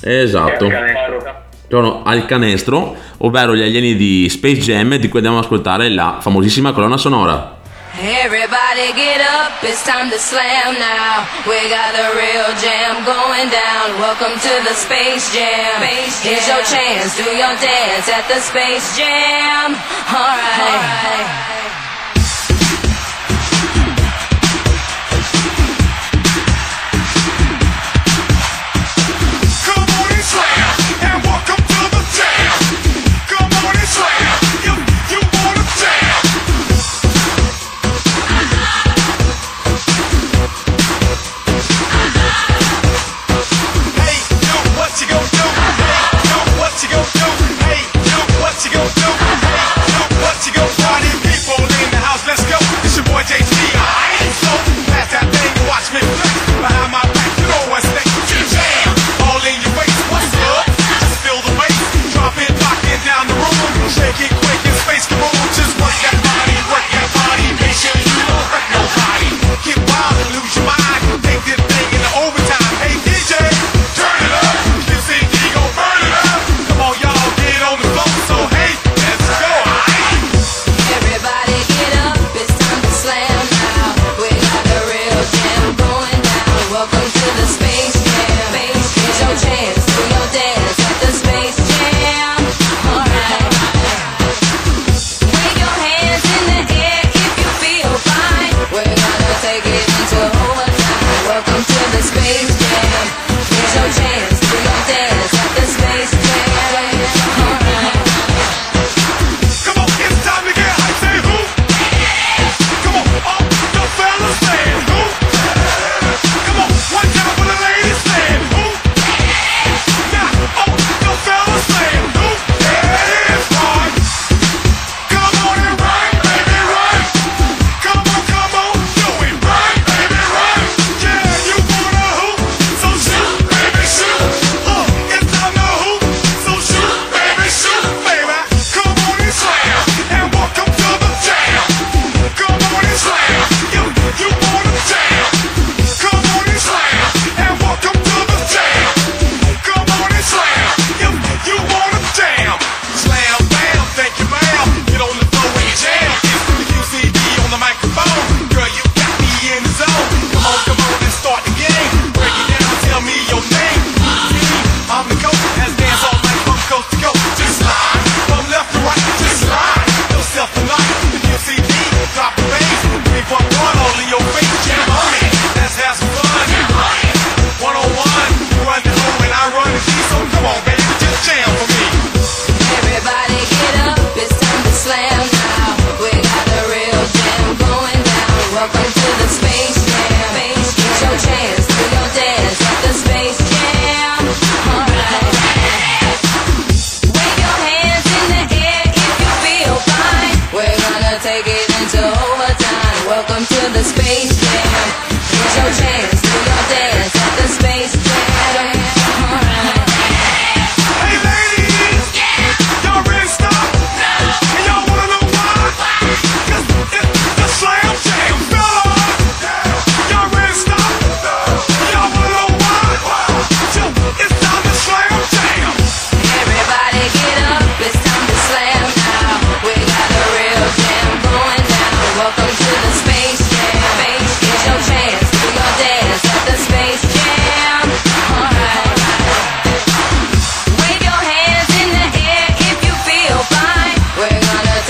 [0.00, 0.66] Esatto.
[0.66, 1.46] Al canestro.
[1.68, 6.18] Giocano al canestro, ovvero gli alieni di Space Jam, di cui andiamo ad ascoltare la
[6.20, 7.56] famosissima colonna sonora.
[8.00, 11.26] Everybody get up, it's time to slam now.
[11.44, 13.98] We got the real jam going down.
[13.98, 15.82] Welcome to the Space Jam.
[16.22, 19.74] Here's your chance, do your dance at the Space Jam.
[20.06, 21.48] Alright.
[21.48, 21.57] Come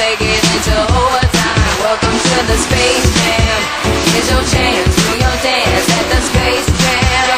[0.09, 1.77] take it into overtime.
[1.83, 3.61] Welcome to the Space Jam.
[4.17, 7.29] It's your chance, do your dance at the Space Jam.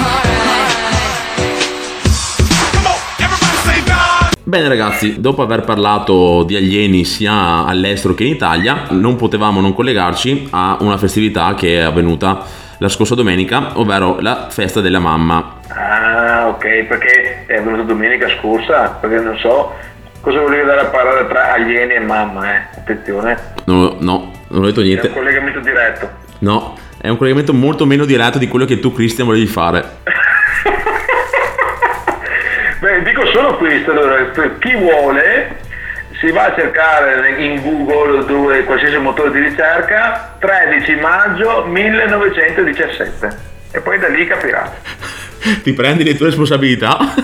[0.00, 0.44] Alright.
[4.42, 9.74] Bene ragazzi, dopo aver parlato di alieni sia all'estero che in Italia, non potevamo non
[9.74, 12.44] collegarci a una festività che è avvenuta
[12.78, 15.58] la scorsa domenica, ovvero la festa della mamma.
[15.68, 19.74] Ah, ok, perché è venuto domenica scorsa, perché non so
[20.26, 22.62] cosa volevi dare a parlare tra alieni e mamma, eh.
[22.78, 25.12] Attenzione, No, no, non ho detto è un niente.
[25.12, 26.10] collegamento diretto.
[26.40, 29.84] No, è un collegamento molto meno diretto di quello che tu Christian volevi fare.
[32.80, 35.58] Beh, dico solo questo, allora, per chi vuole
[36.18, 43.36] si va a cercare in Google dove qualsiasi motore di ricerca 13 maggio 1917
[43.70, 44.72] e poi da lì capirà.
[45.62, 46.98] Ti prendi le tue responsabilità?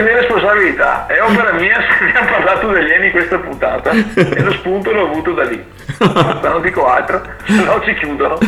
[0.00, 3.90] Mi prendo le mie responsabilità, è opera mia se abbiamo parlato degli in questa puntata
[4.14, 5.62] e lo spunto l'ho avuto da lì.
[5.98, 8.38] Non dico altro, se no ci chiudono.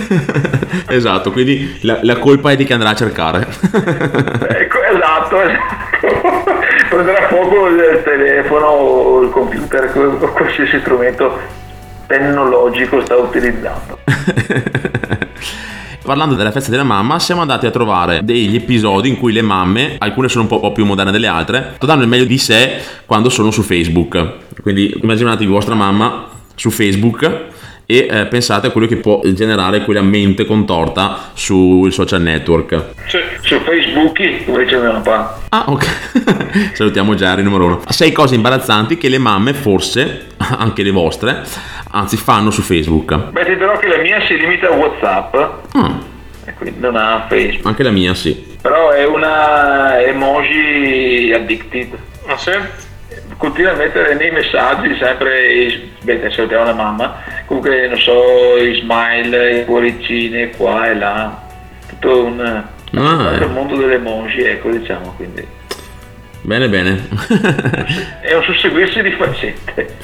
[0.89, 3.47] esatto, quindi la, la colpa è di chi andrà a cercare.
[4.63, 6.61] Ecco, esatto, esatto.
[6.89, 11.39] Prenderà fuoco il telefono o il computer o qualsiasi strumento
[12.07, 13.99] tecnologico sta utilizzando.
[16.03, 19.95] Parlando della festa della mamma, siamo andati a trovare degli episodi in cui le mamme,
[19.99, 23.53] alcune sono un po', più moderne delle altre, danno il meglio di sé quando sono
[23.53, 24.33] su Facebook.
[24.63, 26.27] Quindi immaginatevi vostra mamma
[26.57, 27.51] su Facebook
[27.87, 32.85] e eh, pensate a quello che può generare quella mente contorta sul social network.
[33.07, 35.41] Su, su Facebook, dice mio papà.
[35.49, 36.73] Ah, ok.
[36.75, 37.83] Salutiamo Jerry numero uno.
[37.89, 40.29] Sei cose imbarazzanti che le mamme, forse,
[40.59, 41.43] anche le vostre,
[41.91, 43.31] anzi fanno su Facebook.
[43.31, 45.35] Beh, ti dirò che la mia si limita a WhatsApp
[46.45, 47.67] e quindi non ha Facebook.
[47.67, 48.51] Anche la mia, sì.
[48.61, 51.99] Però è una emoji addicted.
[52.27, 52.53] Ah sì?
[53.37, 59.61] Continua a mettere nei messaggi sempre, beh, salutiamo la mamma, comunque non so, i smile,
[59.61, 61.43] i cuoricini qua e là,
[61.89, 62.65] tutto un,
[62.95, 65.47] Ah, il mondo delle emoji, ecco diciamo, quindi
[66.43, 67.09] Bene, bene.
[68.21, 69.95] è un susseguirsi di faccette.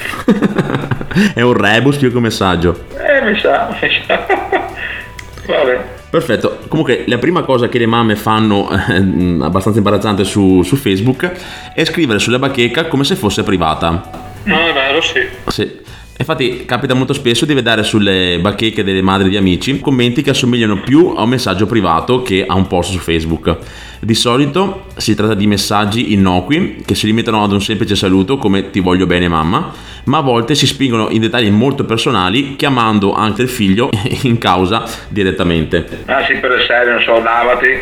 [1.35, 2.85] È un rebus più che un messaggio.
[2.97, 4.25] Eh, mi sa, mi sa.
[5.47, 5.81] Vabbè.
[6.11, 8.95] Perfetto, comunque la prima cosa che le mamme fanno eh,
[9.41, 11.31] abbastanza imbarazzante su, su Facebook
[11.75, 14.27] è scrivere sulla bacheca come se fosse privata.
[14.45, 15.21] No, è vero, sì.
[15.49, 15.87] Sì.
[16.21, 20.81] Infatti capita molto spesso di vedere sulle bacheche delle madri di amici commenti che assomigliano
[20.81, 23.57] più a un messaggio privato che a un post su Facebook.
[24.01, 28.71] Di solito si tratta di messaggi innocui che si limitano ad un semplice saluto come
[28.71, 29.73] ti voglio bene mamma,
[30.09, 33.91] ma a volte si spingono in dettagli molto personali chiamando anche il figlio
[34.25, 35.87] in causa direttamente.
[36.07, 37.79] Ah sì, per essere, non so, lavati,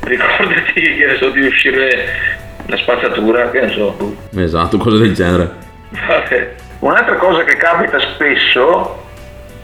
[0.00, 2.08] ricordati che ne so di uscire
[2.66, 4.16] la spazzatura, che ne so.
[4.34, 5.52] Esatto, cose del genere.
[5.90, 6.54] Vabbè.
[6.80, 9.04] Un'altra cosa che capita spesso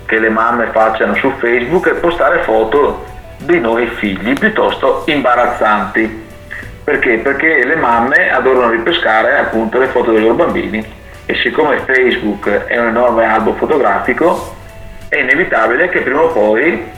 [0.06, 3.06] che le mamme facciano su Facebook è postare foto
[3.38, 6.20] di noi figli piuttosto imbarazzanti.
[6.84, 7.18] Perché?
[7.18, 11.00] Perché le mamme adorano ripescare appunto le foto dei loro bambini
[11.32, 14.54] e siccome Facebook è un enorme albo fotografico
[15.08, 16.90] è inevitabile che prima o poi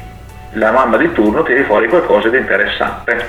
[0.55, 3.27] la mamma di turno tiri fuori qualcosa di interessante,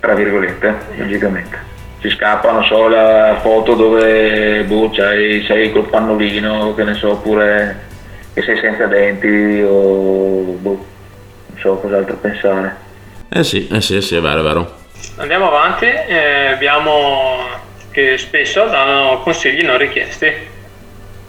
[0.00, 1.68] tra virgolette, logicamente
[2.00, 7.10] ci scappa, non so, la foto dove boh, c'hai, sei col pannolino, che ne so,
[7.10, 7.88] oppure
[8.32, 10.86] che sei senza denti o boh,
[11.46, 12.76] non so cos'altro pensare.
[13.28, 14.74] Eh sì, eh sì, sì, è vero, è vero.
[15.16, 20.32] Andiamo avanti, eh, abbiamo che spesso danno consigli non richiesti.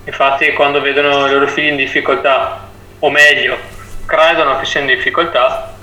[0.05, 3.57] Infatti quando vedono i loro figli in difficoltà, o meglio,
[4.05, 5.75] credono che siano in difficoltà,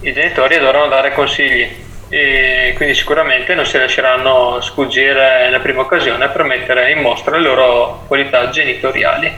[0.00, 1.66] i genitori adorano dare consigli
[2.08, 7.42] e quindi sicuramente non si lasceranno sfuggire la prima occasione per mettere in mostra le
[7.42, 9.32] loro qualità genitoriali.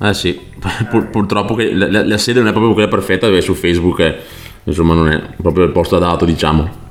[0.00, 0.40] Eh sì,
[0.88, 4.16] Pur- purtroppo la, la- la sede non è proprio quella perfetta dove su Facebook è,
[4.64, 6.86] insomma non è proprio il posto adatto diciamo.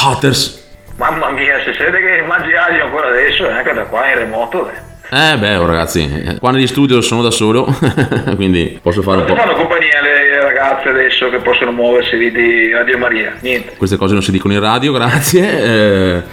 [0.09, 0.63] haters.
[0.97, 2.23] Mamma mia, se siete che
[2.57, 4.69] aglio ancora adesso, neanche da qua in remoto.
[4.69, 4.83] eh.
[5.07, 7.65] Eh beh oh, ragazzi, eh, qua negli studio sono da solo,
[8.35, 9.35] quindi posso fare un po'...
[9.35, 13.33] fanno compagnia le ragazze adesso che possono muoversi di Radio Maria?
[13.41, 13.75] Niente.
[13.77, 15.63] Queste cose non si dicono in radio, grazie.
[15.63, 16.23] eh.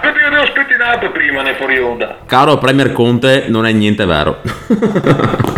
[0.00, 2.18] Che devo spettinato prima nel fuori onda.
[2.26, 4.40] Caro Premier Conte, non è niente vero.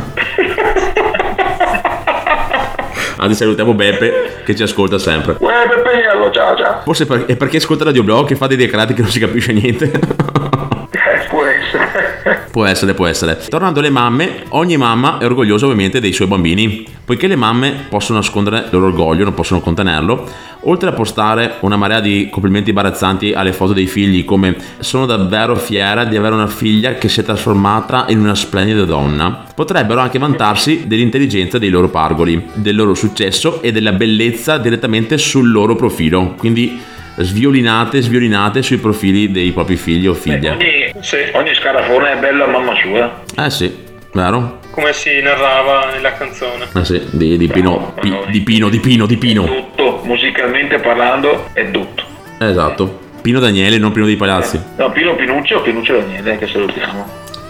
[3.23, 5.37] Anzi salutiamo Beppe che ci ascolta sempre.
[5.39, 6.81] Uè, Peppello, ciao ciao.
[6.85, 9.53] Forse per- è perché ascolta Radio Blog che fa dei decreti che non si capisce
[9.53, 9.91] niente.
[9.93, 12.30] Eh, può essere.
[12.51, 13.39] Può essere, può essere.
[13.49, 16.85] Tornando alle mamme, ogni mamma è orgogliosa ovviamente dei suoi bambini.
[17.05, 20.29] Poiché le mamme possono nascondere il loro orgoglio, non possono contenerlo,
[20.63, 25.57] oltre a postare una marea di complimenti imbarazzanti alle foto dei figli come sono davvero
[25.57, 30.19] fiera di avere una figlia che si è trasformata in una splendida donna, potrebbero anche
[30.19, 36.35] vantarsi dell'intelligenza dei loro pargoli, del loro successo e della bellezza direttamente sul loro profilo.
[36.37, 36.81] Quindi
[37.17, 40.51] sviolinate, sviolinate sui profili dei propri figli o figlie.
[40.51, 40.93] Ogni,
[41.33, 43.23] ogni scarafone è bello a mamma sua.
[43.37, 43.75] Eh sì,
[44.13, 44.59] vero?
[44.71, 46.67] Come si narrava nella canzone.
[46.75, 49.45] Eh sì, di, di Pino, Pi- di Pino, di Pino, di Pino.
[49.45, 52.05] Tutto, musicalmente parlando, è tutto.
[52.39, 53.09] Esatto.
[53.21, 54.61] Pino Daniele, non Pino dei Palazzi.
[54.77, 57.07] No, Pino Pinuccio, Pinuccio Daniele, che salutiamo.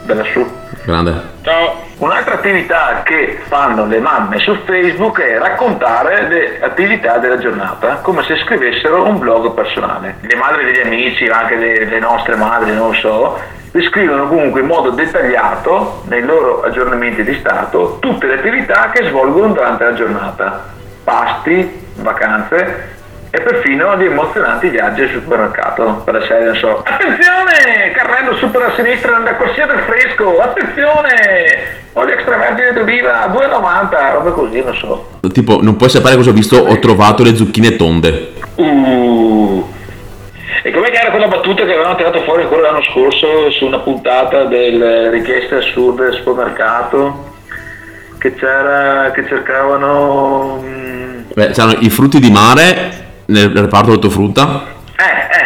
[0.06, 0.44] Da lassù.
[0.84, 1.22] Grande.
[1.42, 1.88] Ciao.
[2.00, 8.22] Un'altra attività che fanno le mamme su Facebook è raccontare le attività della giornata come
[8.22, 10.16] se scrivessero un blog personale.
[10.22, 13.38] Le madri degli amici, anche le, le nostre madri, non so,
[13.70, 19.52] descrivono comunque in modo dettagliato nei loro aggiornamenti di stato tutte le attività che svolgono
[19.52, 20.72] durante la giornata.
[21.04, 22.99] Pasti, vacanze
[23.32, 26.82] e perfino di emozionanti viaggi al supermercato per la serie, non so.
[26.84, 27.92] Attenzione!
[27.94, 30.40] Carrello super a sinistra nella corsia del fresco!
[30.40, 31.78] Attenzione!
[31.92, 35.08] Olio extravergine d'oliva 2,90, roba così, non so.
[35.32, 38.32] Tipo, non puoi sapere cosa ho visto, ho trovato le zucchine tonde.
[38.56, 39.64] Uh.
[40.64, 43.78] E com'è che era quella battuta che avevano tirato fuori ancora l'anno scorso su una
[43.78, 47.28] puntata delle richieste assurde del supermercato?
[48.18, 50.60] Che c'era, che cercavano...
[50.62, 54.62] mm, Beh, c'erano i frutti di mare nel reparto ortofrutta.
[54.96, 55.38] Eh,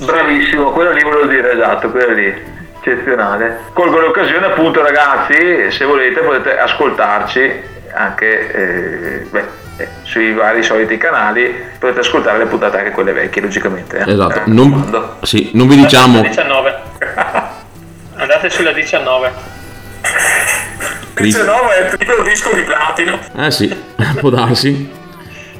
[0.00, 2.32] eh, bravissimo, quello lì volevo dire, esatto, quello lì,
[2.80, 3.60] eccezionale.
[3.72, 9.44] Colgo l'occasione appunto ragazzi, se volete potete ascoltarci anche eh, beh,
[9.78, 13.98] eh, sui vari soliti canali, potete ascoltare le puntate anche quelle vecchie logicamente.
[13.98, 14.10] eh.
[14.12, 14.38] Esatto.
[14.40, 16.76] Eh, Non, sì, non vi diciamo 19.
[18.16, 19.32] Andate sulla 19.
[21.14, 23.18] Cris- 19 è il primo disco di platino.
[23.36, 23.74] Eh sì,
[24.20, 24.97] può darsi.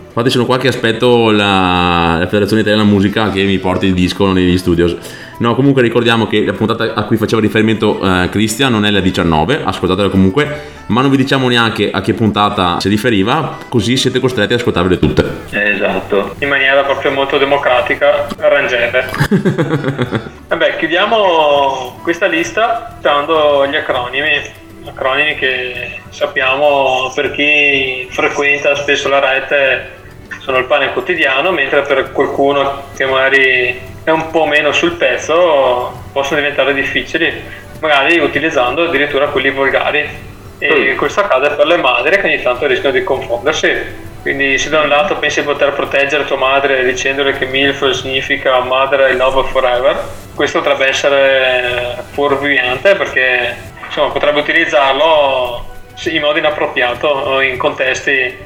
[0.09, 4.33] Infatti sono qua che aspetto la, la Federazione Italiana Musica che mi porti il disco
[4.33, 4.97] negli studios.
[5.39, 8.99] No, comunque ricordiamo che la puntata a cui faceva riferimento eh, Cristian non è la
[8.99, 14.19] 19, ascoltatela comunque, ma non vi diciamo neanche a che puntata si riferiva, così siete
[14.19, 15.25] costretti ad ascoltarvele tutte.
[15.51, 16.35] Esatto.
[16.41, 19.09] in maniera proprio molto democratica, arrangere.
[20.49, 24.67] Vabbè, chiudiamo questa lista dando gli acronimi.
[24.87, 29.98] Acronimi che sappiamo per chi frequenta spesso la rete
[30.41, 35.93] sono il pane quotidiano, mentre per qualcuno che magari è un po' meno sul pezzo
[36.13, 37.43] possono diventare difficili,
[37.81, 40.27] magari utilizzando addirittura quelli volgari.
[40.61, 44.07] E questo accade per le madri che ogni tanto rischiano di confondersi.
[44.23, 48.59] Quindi se da un lato pensi di poter proteggere tua madre dicendole che MILF significa
[48.61, 49.97] Mother I Love Forever,
[50.35, 53.57] questo potrebbe essere fuorviante perché
[53.87, 55.65] insomma, potrebbe utilizzarlo
[56.05, 58.37] in modo inappropriato o in contesti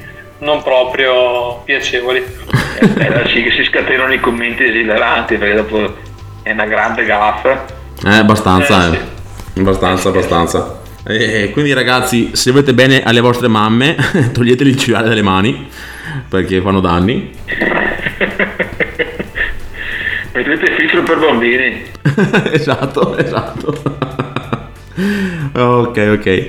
[0.43, 2.23] non proprio piacevoli.
[2.77, 5.95] È da sì che si scatenano i commenti esileranti perché dopo
[6.43, 7.65] è una grande gaffa.
[8.05, 9.59] Eh, abbastanza, Eh, eh.
[9.59, 10.81] Abbastanza, abbastanza.
[11.05, 13.95] E quindi ragazzi, se volete bene alle vostre mamme,
[14.31, 15.67] toglieteli il cellulare dalle mani,
[16.29, 17.31] perché fanno danni.
[20.33, 21.83] Mettete filtro per bambini.
[22.51, 23.81] esatto, esatto.
[25.53, 26.45] ok, ok.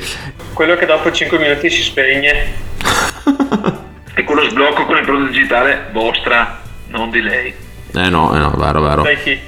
[0.55, 3.83] Quello che dopo 5 minuti si spegne.
[4.15, 7.53] E quello sblocco con il prodotto digitale vostra, non di lei.
[7.95, 9.03] Eh no, eh no, vero, vero.
[9.03, 9.39] Dai chi?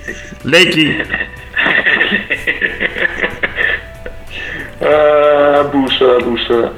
[0.42, 0.96] Lei chi?
[4.78, 6.72] Ah, bussola, bussola.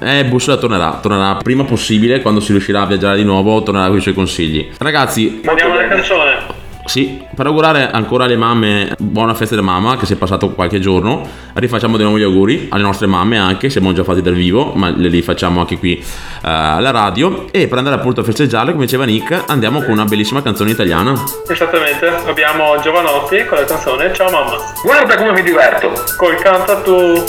[0.00, 3.96] Eh, Bussola tornerà, tornerà prima possibile, quando si riuscirà a viaggiare di nuovo, tornerà con
[3.96, 4.70] i suoi consigli.
[4.78, 6.62] Ragazzi, Mandiamo la canzone.
[6.84, 10.78] Sì, per augurare ancora alle mamme buona festa della mamma che si è passato qualche
[10.80, 14.34] giorno, rifacciamo di nuovo gli auguri alle nostre mamme anche se abbiamo già fatti dal
[14.34, 16.02] vivo, ma le li facciamo anche qui eh,
[16.42, 20.42] alla radio e per andare appunto a festeggiarle, come diceva Nick, andiamo con una bellissima
[20.42, 21.14] canzone italiana.
[21.48, 24.56] Esattamente, abbiamo Giovanotti con la canzone Ciao mamma.
[24.82, 25.92] Guarda come mi diverto.
[26.16, 27.24] Col canta tu.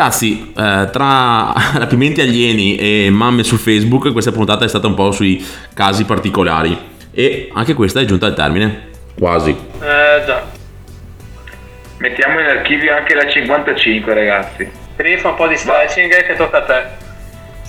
[0.00, 5.10] Ragazzi, eh, tra rapimenti alieni e mamme su Facebook, questa puntata è stata un po'
[5.10, 6.74] sui casi particolari.
[7.12, 8.88] E anche questa è giunta al termine.
[9.18, 9.50] Quasi.
[9.50, 10.42] Eh già.
[11.98, 14.70] Mettiamo in archivio anche la 55, ragazzi.
[14.96, 16.82] Quindi fa un po' di stretching che tocca a te.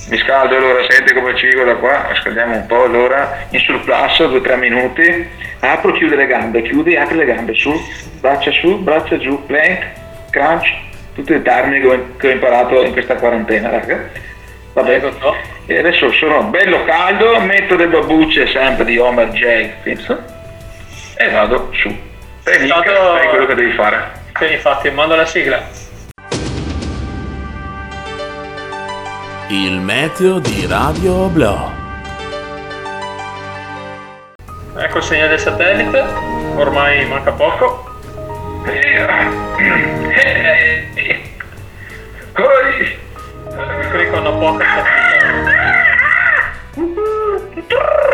[0.09, 4.19] Mi scaldo allora, senti come ci dico da qua, scaldiamo un po' allora, in surplus,
[4.21, 5.27] 2-3 minuti,
[5.59, 7.73] apro, chiude le gambe, chiudi, apri le gambe, su,
[8.21, 9.85] braccia su, braccia giù, plank,
[10.29, 14.09] crunch, tutti i termini che ho, imparato in questa quarantena, raga.
[14.73, 15.01] Vabbè,
[15.65, 19.69] e adesso sono bello caldo, metto le babbucce sempre di Homer J.
[19.83, 20.23] Simpson
[21.17, 21.87] e vado su.
[21.89, 24.19] Mica, Intanto- fai quello che devi fare.
[24.33, 25.61] Quindi infatti mando la sigla.
[29.49, 31.71] Il meteo di Radio Blo.
[34.77, 35.99] Ecco il segnale del satellite,
[36.55, 37.89] ormai manca poco.
[42.33, 44.65] Qui con una poca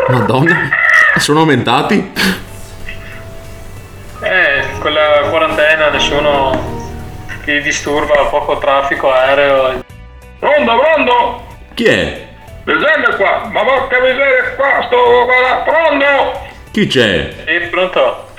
[0.08, 0.68] Madonna,
[1.16, 2.12] sono aumentati?
[4.20, 6.86] Eh, con la quarantena nessuno
[7.44, 9.84] che disturba, poco traffico aereo.
[10.40, 11.46] Pronto, pronto?
[11.74, 12.26] Chi è?
[12.64, 16.46] Presente qua, ma porca miseria qua, sto qua, pronto?
[16.72, 17.32] Chi c'è?
[17.46, 18.30] Sì, pronto?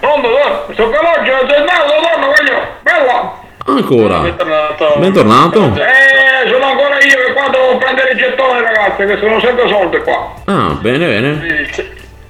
[0.00, 0.64] Pronto, donna?
[0.72, 3.46] Sto calogio, sei andato, donna, voglio, bella!
[3.68, 4.20] Ancora.
[4.20, 4.94] Bentornato.
[4.96, 5.74] Bentornato.
[5.74, 9.98] Eh, sono ancora io che qua devo prendere i gettoni, ragazzi, che sono sempre soldi
[9.98, 10.34] qua.
[10.46, 11.68] Ah, bene, bene.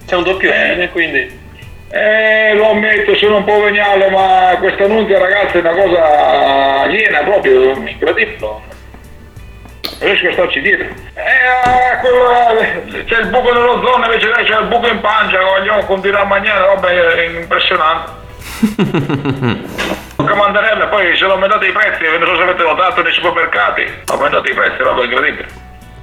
[0.05, 1.47] C'è, un doppio N, quindi.
[1.91, 7.21] Eh, lo ammetto, sono un po' veniale, ma questa annunzia, ragazzi, è una cosa aliena
[7.21, 8.67] proprio, incredibile.
[10.01, 10.87] Riesco a starci dietro.
[10.87, 16.25] Eh, quello, c'è il buco nell'ozono, invece lei c'è il buco in pancia, voglio continuare
[16.25, 16.91] a mangiare, roba
[17.23, 18.27] impressionante.
[20.19, 23.85] Che mandarelle, poi se lo aumentate i prezzi, non so se avete notato nei supermercati,
[24.07, 25.47] aumentate i prezzi, roba incredibile.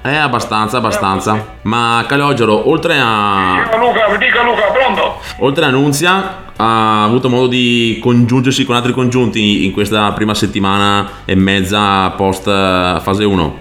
[0.06, 1.58] Eh, abbastanza, abbastanza.
[1.64, 3.76] Ma Calogero, oltre a...
[3.76, 5.20] Luca, mi dica Luca, pronto?
[5.40, 11.24] Oltre a Nunzia, ha avuto modo di congiungersi con altri congiunti in questa prima settimana
[11.26, 13.58] e mezza post eh, fase 1.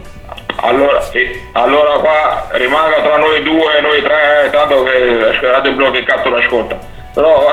[0.56, 6.04] Allora, sì, allora qua rimanga tra noi due e noi tre, tanto che Blog il
[6.04, 6.78] cazzo l'ascolta.
[7.12, 7.50] Però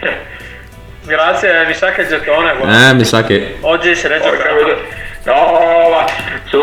[1.06, 2.54] Grazie, mi sa che il gettone.
[2.56, 2.88] guarda.
[2.88, 3.58] Eh, mi sa che...
[3.60, 5.04] Oggi se l'è giocato.
[5.24, 6.04] No, ma
[6.46, 6.60] su,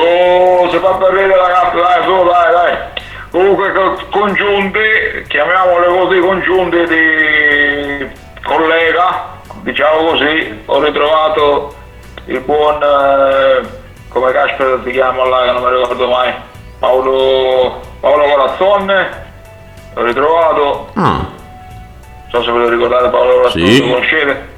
[0.70, 2.78] si fa per ridere ragazzi, dai, su, dai, dai.
[3.32, 4.80] Comunque co- congiunti,
[5.28, 8.10] chiamiamole così, congiunti di
[8.44, 11.76] collega, diciamo così, ho ritrovato
[12.26, 13.62] il buon, eh,
[14.10, 16.34] come caspita si chiama là, che non mi ricordo mai,
[16.80, 19.10] Paolo, Paolo Corazzone,
[19.94, 21.26] l'ho ritrovato, Ah,
[22.34, 23.80] non so se ve lo ricordate Paolo Corazzone, Sì.
[23.80, 24.50] lo conoscete?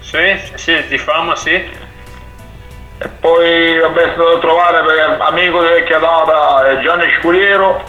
[0.00, 1.52] Sì, sì, di fama sì.
[3.00, 7.82] E poi vabbè è stato trovare per amico di vecchia data Gianni Sculiero.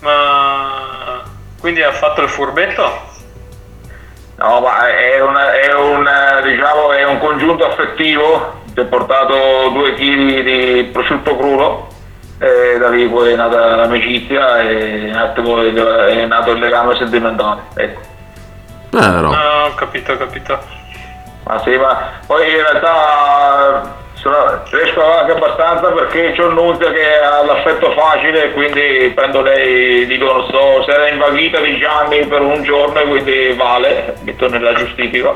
[0.00, 1.22] Ma
[1.60, 3.06] quindi ha fatto il furbetto?
[4.36, 6.08] No, ma è un, è un,
[6.44, 11.88] diciamo, è un congiunto affettivo, ti ha portato due chili di prosciutto crudo
[12.38, 16.96] e da lì poi è nata l'amicizia e è nato, poi- è nato il legame
[16.96, 17.62] sentimentale.
[17.74, 18.00] Ecco.
[18.90, 19.30] però...
[19.30, 20.58] No, ho capito, ho capito.
[21.44, 27.44] Ma sì, ma poi in realtà sono- riesco anche abbastanza perché c'ho Nunzia che ha
[27.44, 32.40] l'affetto facile e quindi prendo lei, dico non so, se era invaghita di Gianni per
[32.40, 35.34] un giorno e quindi vale, metto nella giustifica.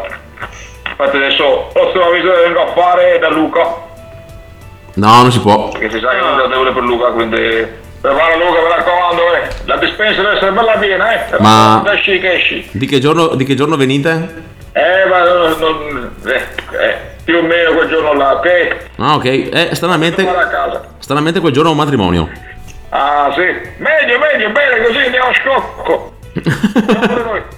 [0.88, 3.90] Infatti adesso la prossima visita che vengo a fare è da Luca,
[4.94, 5.68] No, non si può.
[5.70, 7.66] perché si sa che non devo per Luca, quindi
[8.00, 9.48] prepara Luca, mi raccomando, eh.
[9.64, 11.40] la dispensa deve essere bella piena, eh.
[11.40, 12.68] Ma- Esci che esci.
[12.72, 14.50] Di che giorno, di che giorno venite?
[14.72, 18.76] Eh, ma non, non- eh, eh, più o meno quel giorno là, ok?
[18.96, 19.24] Ah, ok.
[19.24, 20.26] Eh, stranamente,
[20.98, 22.28] stranamente quel giorno è un matrimonio.
[22.90, 23.40] Ah sì,
[23.78, 26.12] meglio, meglio, bene così andiamo a scocco.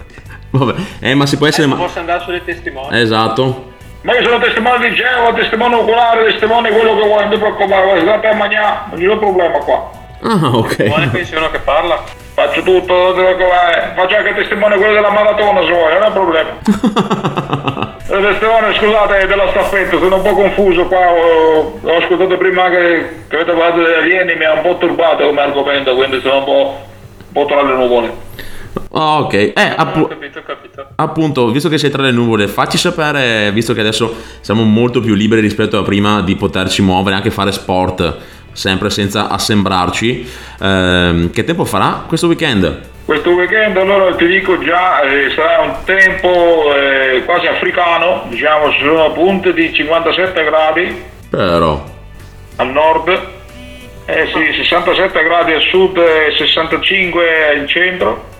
[0.50, 0.74] Vabbè.
[1.00, 1.66] Eh, ma si può essere...
[1.66, 1.84] Non Ma...
[1.84, 2.96] posso andare sulle testimoni.
[3.00, 3.72] Esatto.
[4.04, 8.02] Ma io sono testimone di Geova, testimone oculare, testimone quello che vuoi, non ti preoccupare,
[8.02, 9.90] state a mangiare, non c'è problema qua.
[10.20, 11.08] Ah, ok.
[11.08, 12.02] Qui c'è uno che parla.
[12.34, 16.12] Faccio tutto, non preoccupare, faccio anche testimone quello della maratona se vuoi, non è un
[16.12, 17.92] problema.
[18.06, 23.22] Eh, testimone, scusate, della staffetta, sono un po' confuso qua, ho, ho ascoltato prima anche
[23.28, 26.44] che avete parlato degli alieni, mi ha un po' turbato come argomento, quindi sono un
[26.44, 26.80] po',
[27.28, 28.12] un po' tra le nuvole.
[28.96, 29.32] Ah, ok.
[29.34, 30.86] Eh, appu- Ho capito, ho capito.
[30.96, 35.14] appunto, visto che sei tra le nuvole, facci sapere, visto che adesso siamo molto più
[35.14, 38.16] liberi rispetto a prima di poterci muovere, anche fare sport,
[38.52, 42.92] sempre senza assembrarci, ehm, che tempo farà questo weekend?
[43.04, 48.78] Questo weekend allora ti dico già eh, sarà un tempo eh, quasi africano, diciamo ci
[48.80, 51.84] sono punte di 57 gradi Però.
[52.56, 53.08] al nord,
[54.06, 57.24] eh sì, 67 gradi al sud e 65
[57.58, 58.32] in centro,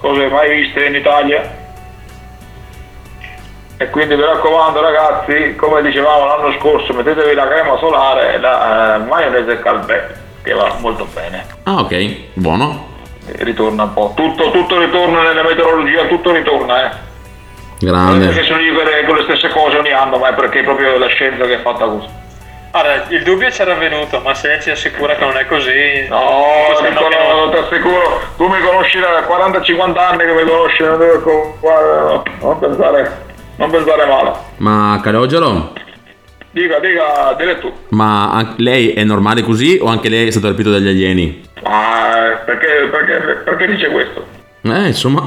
[0.00, 1.58] cose mai viste in Italia.
[3.76, 8.96] E quindi mi raccomando ragazzi, come dicevamo l'anno scorso, mettetevi la crema solare e la
[8.96, 10.06] eh, maionese calbè,
[10.42, 11.46] che va molto bene.
[11.62, 12.88] Ah, ok, buono.
[13.26, 17.08] E Ritorna un po', tutto, tutto ritorna nella meteorologia, tutto ritorna, eh.
[17.80, 18.42] Non è perché Grande.
[18.42, 21.06] sono io che con le stesse cose ogni anno, ma è perché è proprio la
[21.06, 22.08] scienza che è fatta così.
[22.72, 26.06] Allora, il dubbio c'era venuto, ma se lei ci assicura che non è così...
[26.08, 27.08] No, Nicolò,
[27.46, 32.00] non- ti assicuro, tu mi conosci da 40-50 anni che mi conosci, non, devo, guarda,
[32.02, 33.16] no, non pensare,
[33.56, 34.32] non pensare male.
[34.58, 35.72] Ma Calogero,
[36.52, 37.72] Dica, dica, dire tu.
[37.90, 41.48] ma lei è normale così o anche lei è stato rapito dagli alieni?
[41.62, 44.24] Ah, perché, perché, perché dice questo?
[44.62, 45.26] Eh, insomma,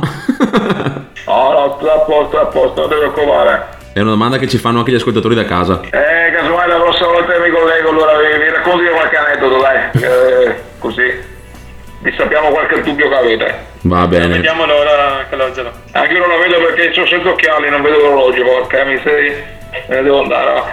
[1.25, 3.67] No, no, tutto a posto, a posto, non devo preoccupare.
[3.93, 5.81] È una domanda che ci fanno anche gli ascoltatori da casa.
[5.83, 10.55] Eh, casomai la prossima volta mi collego, allora vi, vi racconto qualche aneddoto, dai, eh,
[10.79, 11.31] così
[12.03, 13.65] vi sappiamo qualche dubbio che avete.
[13.83, 14.27] Va bene.
[14.27, 17.97] Vediamo l'ora che l'oggi Anche io non la vedo perché ho senza occhiali, non vedo
[17.99, 19.35] l'orologio, porca miseria,
[19.87, 20.53] me ne devo andare.
[20.53, 20.65] va.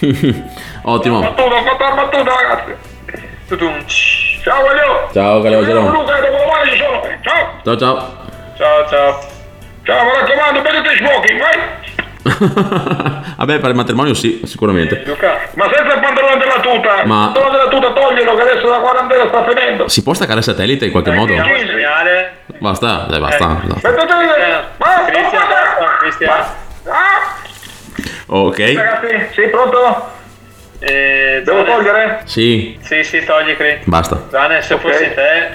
[0.90, 1.20] Ottimo.
[1.20, 2.90] Battuta, ho fatto la battuta ragazzi.
[4.42, 5.10] Ciao voglio.
[5.12, 5.88] Ciao Calogero.
[5.90, 7.02] Luca, dopo domani ci sono.
[7.20, 7.60] Ciao.
[7.62, 8.16] Ciao ciao.
[8.56, 9.20] Ciao ciao.
[9.84, 11.81] Ciao, mi raccomando, vedete smoking, vai.
[13.36, 15.02] Vabbè, per il matrimonio sì, sicuramente.
[15.54, 17.04] Ma senza il pantalone della tuta.
[17.04, 19.88] Ma- Il pantalone della tuta toglielo che adesso la quarantena sta finendo.
[19.88, 21.34] Si può staccare il satellite in qualche modo?
[21.34, 22.32] Vediamo il segnale.
[22.58, 23.46] Basta, dai, basta.
[23.46, 23.78] no.
[24.76, 26.44] Basta, Cristian.
[28.26, 28.58] Ok.
[28.58, 30.10] Ragazzi, sei pronto?
[30.78, 32.20] Eh, Devo Zane- togliere?
[32.24, 33.80] Sì, Sì, sì, togli, Cri.
[33.84, 34.20] basta.
[34.30, 34.80] Zane, se Ok.
[34.80, 35.50] fossi te,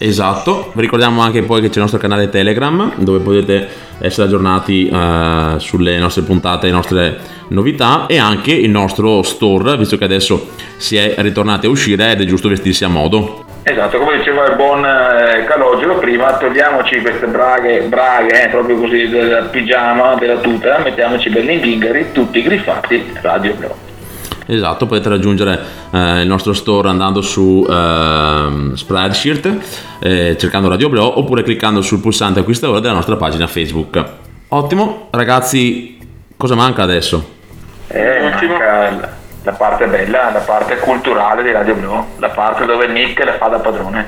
[0.00, 5.54] Esatto, ricordiamo anche poi che c'è il nostro canale Telegram dove potete essere aggiornati eh,
[5.58, 10.96] sulle nostre puntate, le nostre novità e anche il nostro store, visto che adesso si
[10.96, 13.47] è ritornati a uscire ed è giusto vestirsi a modo.
[13.70, 19.08] Esatto, come diceva il buon eh, Calogero prima, togliamoci queste braghe, braghe eh, proprio così
[19.10, 23.68] del pigiama, della tuta, mettiamoci belli zingheri, tutti griffati, Radio Blu.
[24.46, 25.60] Esatto, potete raggiungere
[25.90, 29.56] eh, il nostro store andando su ehm, Spreadshirt,
[29.98, 34.02] eh, cercando Radio Bro oppure cliccando sul pulsante acquista ora della nostra pagina Facebook.
[34.48, 35.98] Ottimo, ragazzi,
[36.38, 37.36] cosa manca adesso?
[37.88, 39.17] Eh, manca
[39.48, 43.48] la, parte bella, la parte culturale di Radio Blu, la parte dove Nick la fa
[43.48, 44.06] da padrone.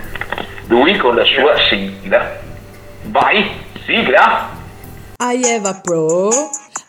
[0.67, 2.39] Lui con la sua sigla.
[3.05, 3.51] Vai,
[3.85, 4.49] sigla!
[5.23, 6.29] I have a pro,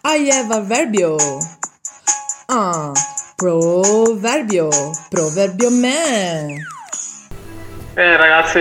[0.03, 1.15] I have a verbio.
[2.47, 2.91] Ah,
[3.37, 4.69] proverbio,
[5.09, 6.57] proverbio me.
[7.93, 8.59] Bene ragazzi,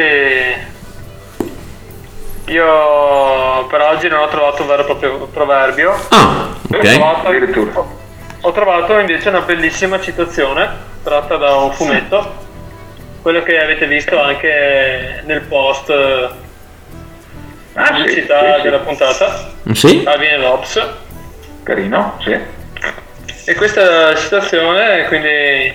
[2.47, 5.95] io per oggi non ho trovato un vero e proprio proverbio.
[6.11, 8.00] Ah, Ho trovato,
[8.41, 10.69] ho trovato invece una bellissima citazione
[11.03, 12.49] tratta da un fumetto,
[13.23, 16.49] quello che avete visto anche nel post eh,
[17.75, 18.63] Ah, sì, pubblicità sì, sì.
[18.63, 19.51] della puntata.
[19.73, 20.03] Sì?
[20.05, 20.89] Alvin Lobs.
[21.63, 22.37] Carino, sì.
[23.45, 25.73] E questa citazione, quindi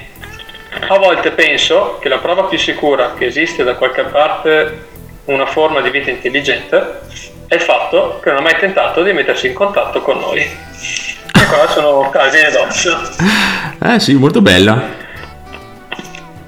[0.88, 4.94] a volte penso che la prova più sicura che esiste da qualche parte
[5.26, 7.00] una forma di vita intelligente
[7.48, 10.46] è il fatto che non ha mai tentato di mettersi in contatto con noi.
[11.36, 13.16] E qua sono casi e dots.
[13.84, 14.82] Eh sì, molto bella.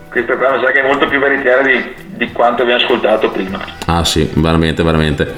[0.09, 3.63] Questo qua mi sa che è molto più veritiera di, di quanto abbiamo ascoltato prima.
[3.85, 5.35] Ah sì, veramente, veramente.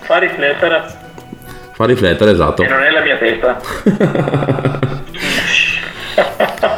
[0.00, 0.84] Fa riflettere.
[1.72, 2.62] Fa riflettere, esatto.
[2.62, 3.60] E non è la mia testa.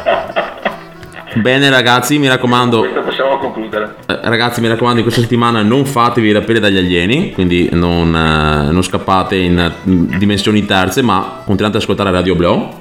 [1.33, 3.95] Bene ragazzi, mi raccomando, Questo possiamo concludere.
[4.05, 8.71] eh, ragazzi mi raccomando in questa settimana non fatevi rapire dagli alieni, quindi non, eh,
[8.71, 12.79] non scappate in mm, dimensioni terze, ma continuate ad ascoltare Radio Blow.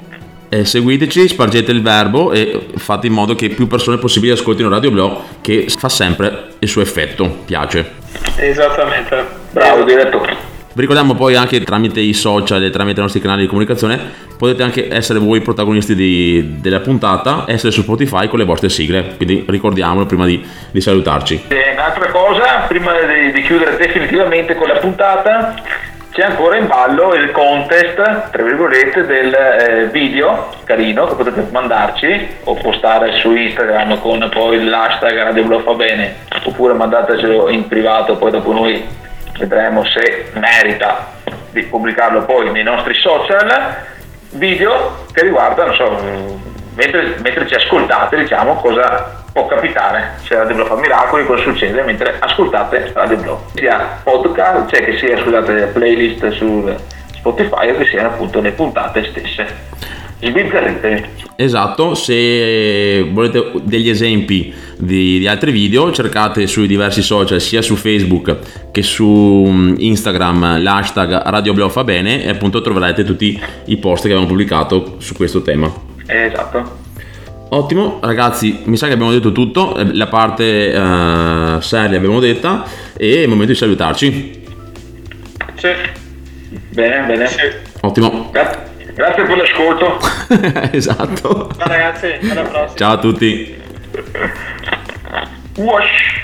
[0.48, 4.90] E seguiteci, spargete il verbo e fate in modo che più persone possibili ascoltino Radio
[4.90, 7.92] Blow che fa sempre il suo effetto, piace.
[8.36, 9.24] Esattamente.
[9.52, 10.49] Bravo direttore.
[10.72, 13.98] Vi ricordiamo poi anche tramite i social e tramite i nostri canali di comunicazione
[14.38, 19.14] potete anche essere voi protagonisti di- della puntata, essere su Spotify con le vostre sigle,
[19.16, 20.40] quindi ricordiamolo prima di,
[20.70, 21.46] di salutarci.
[21.48, 25.56] E un'altra cosa, prima di, di chiudere definitivamente con la puntata,
[26.12, 32.28] c'è ancora in ballo il contest, tra virgolette, del eh, video carino che potete mandarci
[32.44, 36.14] o postare su Instagram con poi l'hashtag Radio Blu fa bene,
[36.44, 38.98] oppure mandatecelo in privato, poi dopo noi
[39.40, 41.12] vedremo se merita
[41.50, 43.88] di pubblicarlo poi nei nostri social.
[44.32, 46.38] Video che riguarda, non so,
[46.74, 51.82] mentre, mentre ci ascoltate, diciamo cosa può capitare se Radio Blu fa miracoli, cosa succede
[51.82, 53.38] mentre ascoltate Radio Blu.
[53.54, 56.72] Sia podcast, cioè che sia scusate, playlist su
[57.14, 59.68] Spotify o che siano appunto le puntate stesse.
[60.20, 61.04] Sbizzarritevi.
[61.36, 67.76] Esatto, se volete degli esempi di, di altri video cercate sui diversi social sia su
[67.76, 73.76] Facebook che su mm, Instagram l'hashtag Radio Blau fa bene e appunto troverete tutti i
[73.78, 75.72] post che abbiamo pubblicato su questo tema.
[76.06, 76.78] Esatto.
[77.52, 82.64] Ottimo, ragazzi, mi sa che abbiamo detto tutto, eh, la parte eh, seria abbiamo detta
[82.96, 84.42] e è il momento di salutarci.
[85.54, 85.68] Sì.
[86.68, 87.28] Bene, bene.
[87.80, 88.69] Ottimo, Gra-
[89.00, 89.98] grazie per l'ascolto.
[90.76, 91.50] esatto.
[91.56, 92.76] Ciao ragazzi, alla prossima.
[92.76, 93.62] Ciao a tutti.
[95.56, 96.18] Wash.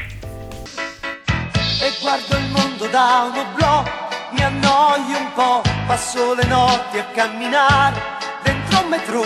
[1.80, 3.82] e guardo il mondo da uno oblò,
[4.30, 8.00] mi annoio un po', passo le notti a camminare
[8.42, 9.24] dentro un metro,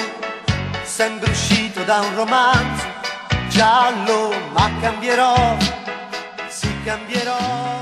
[0.83, 2.87] sembra uscito da un romanzo
[3.49, 5.57] giallo, ma cambierò,
[6.49, 7.80] sì cambierò.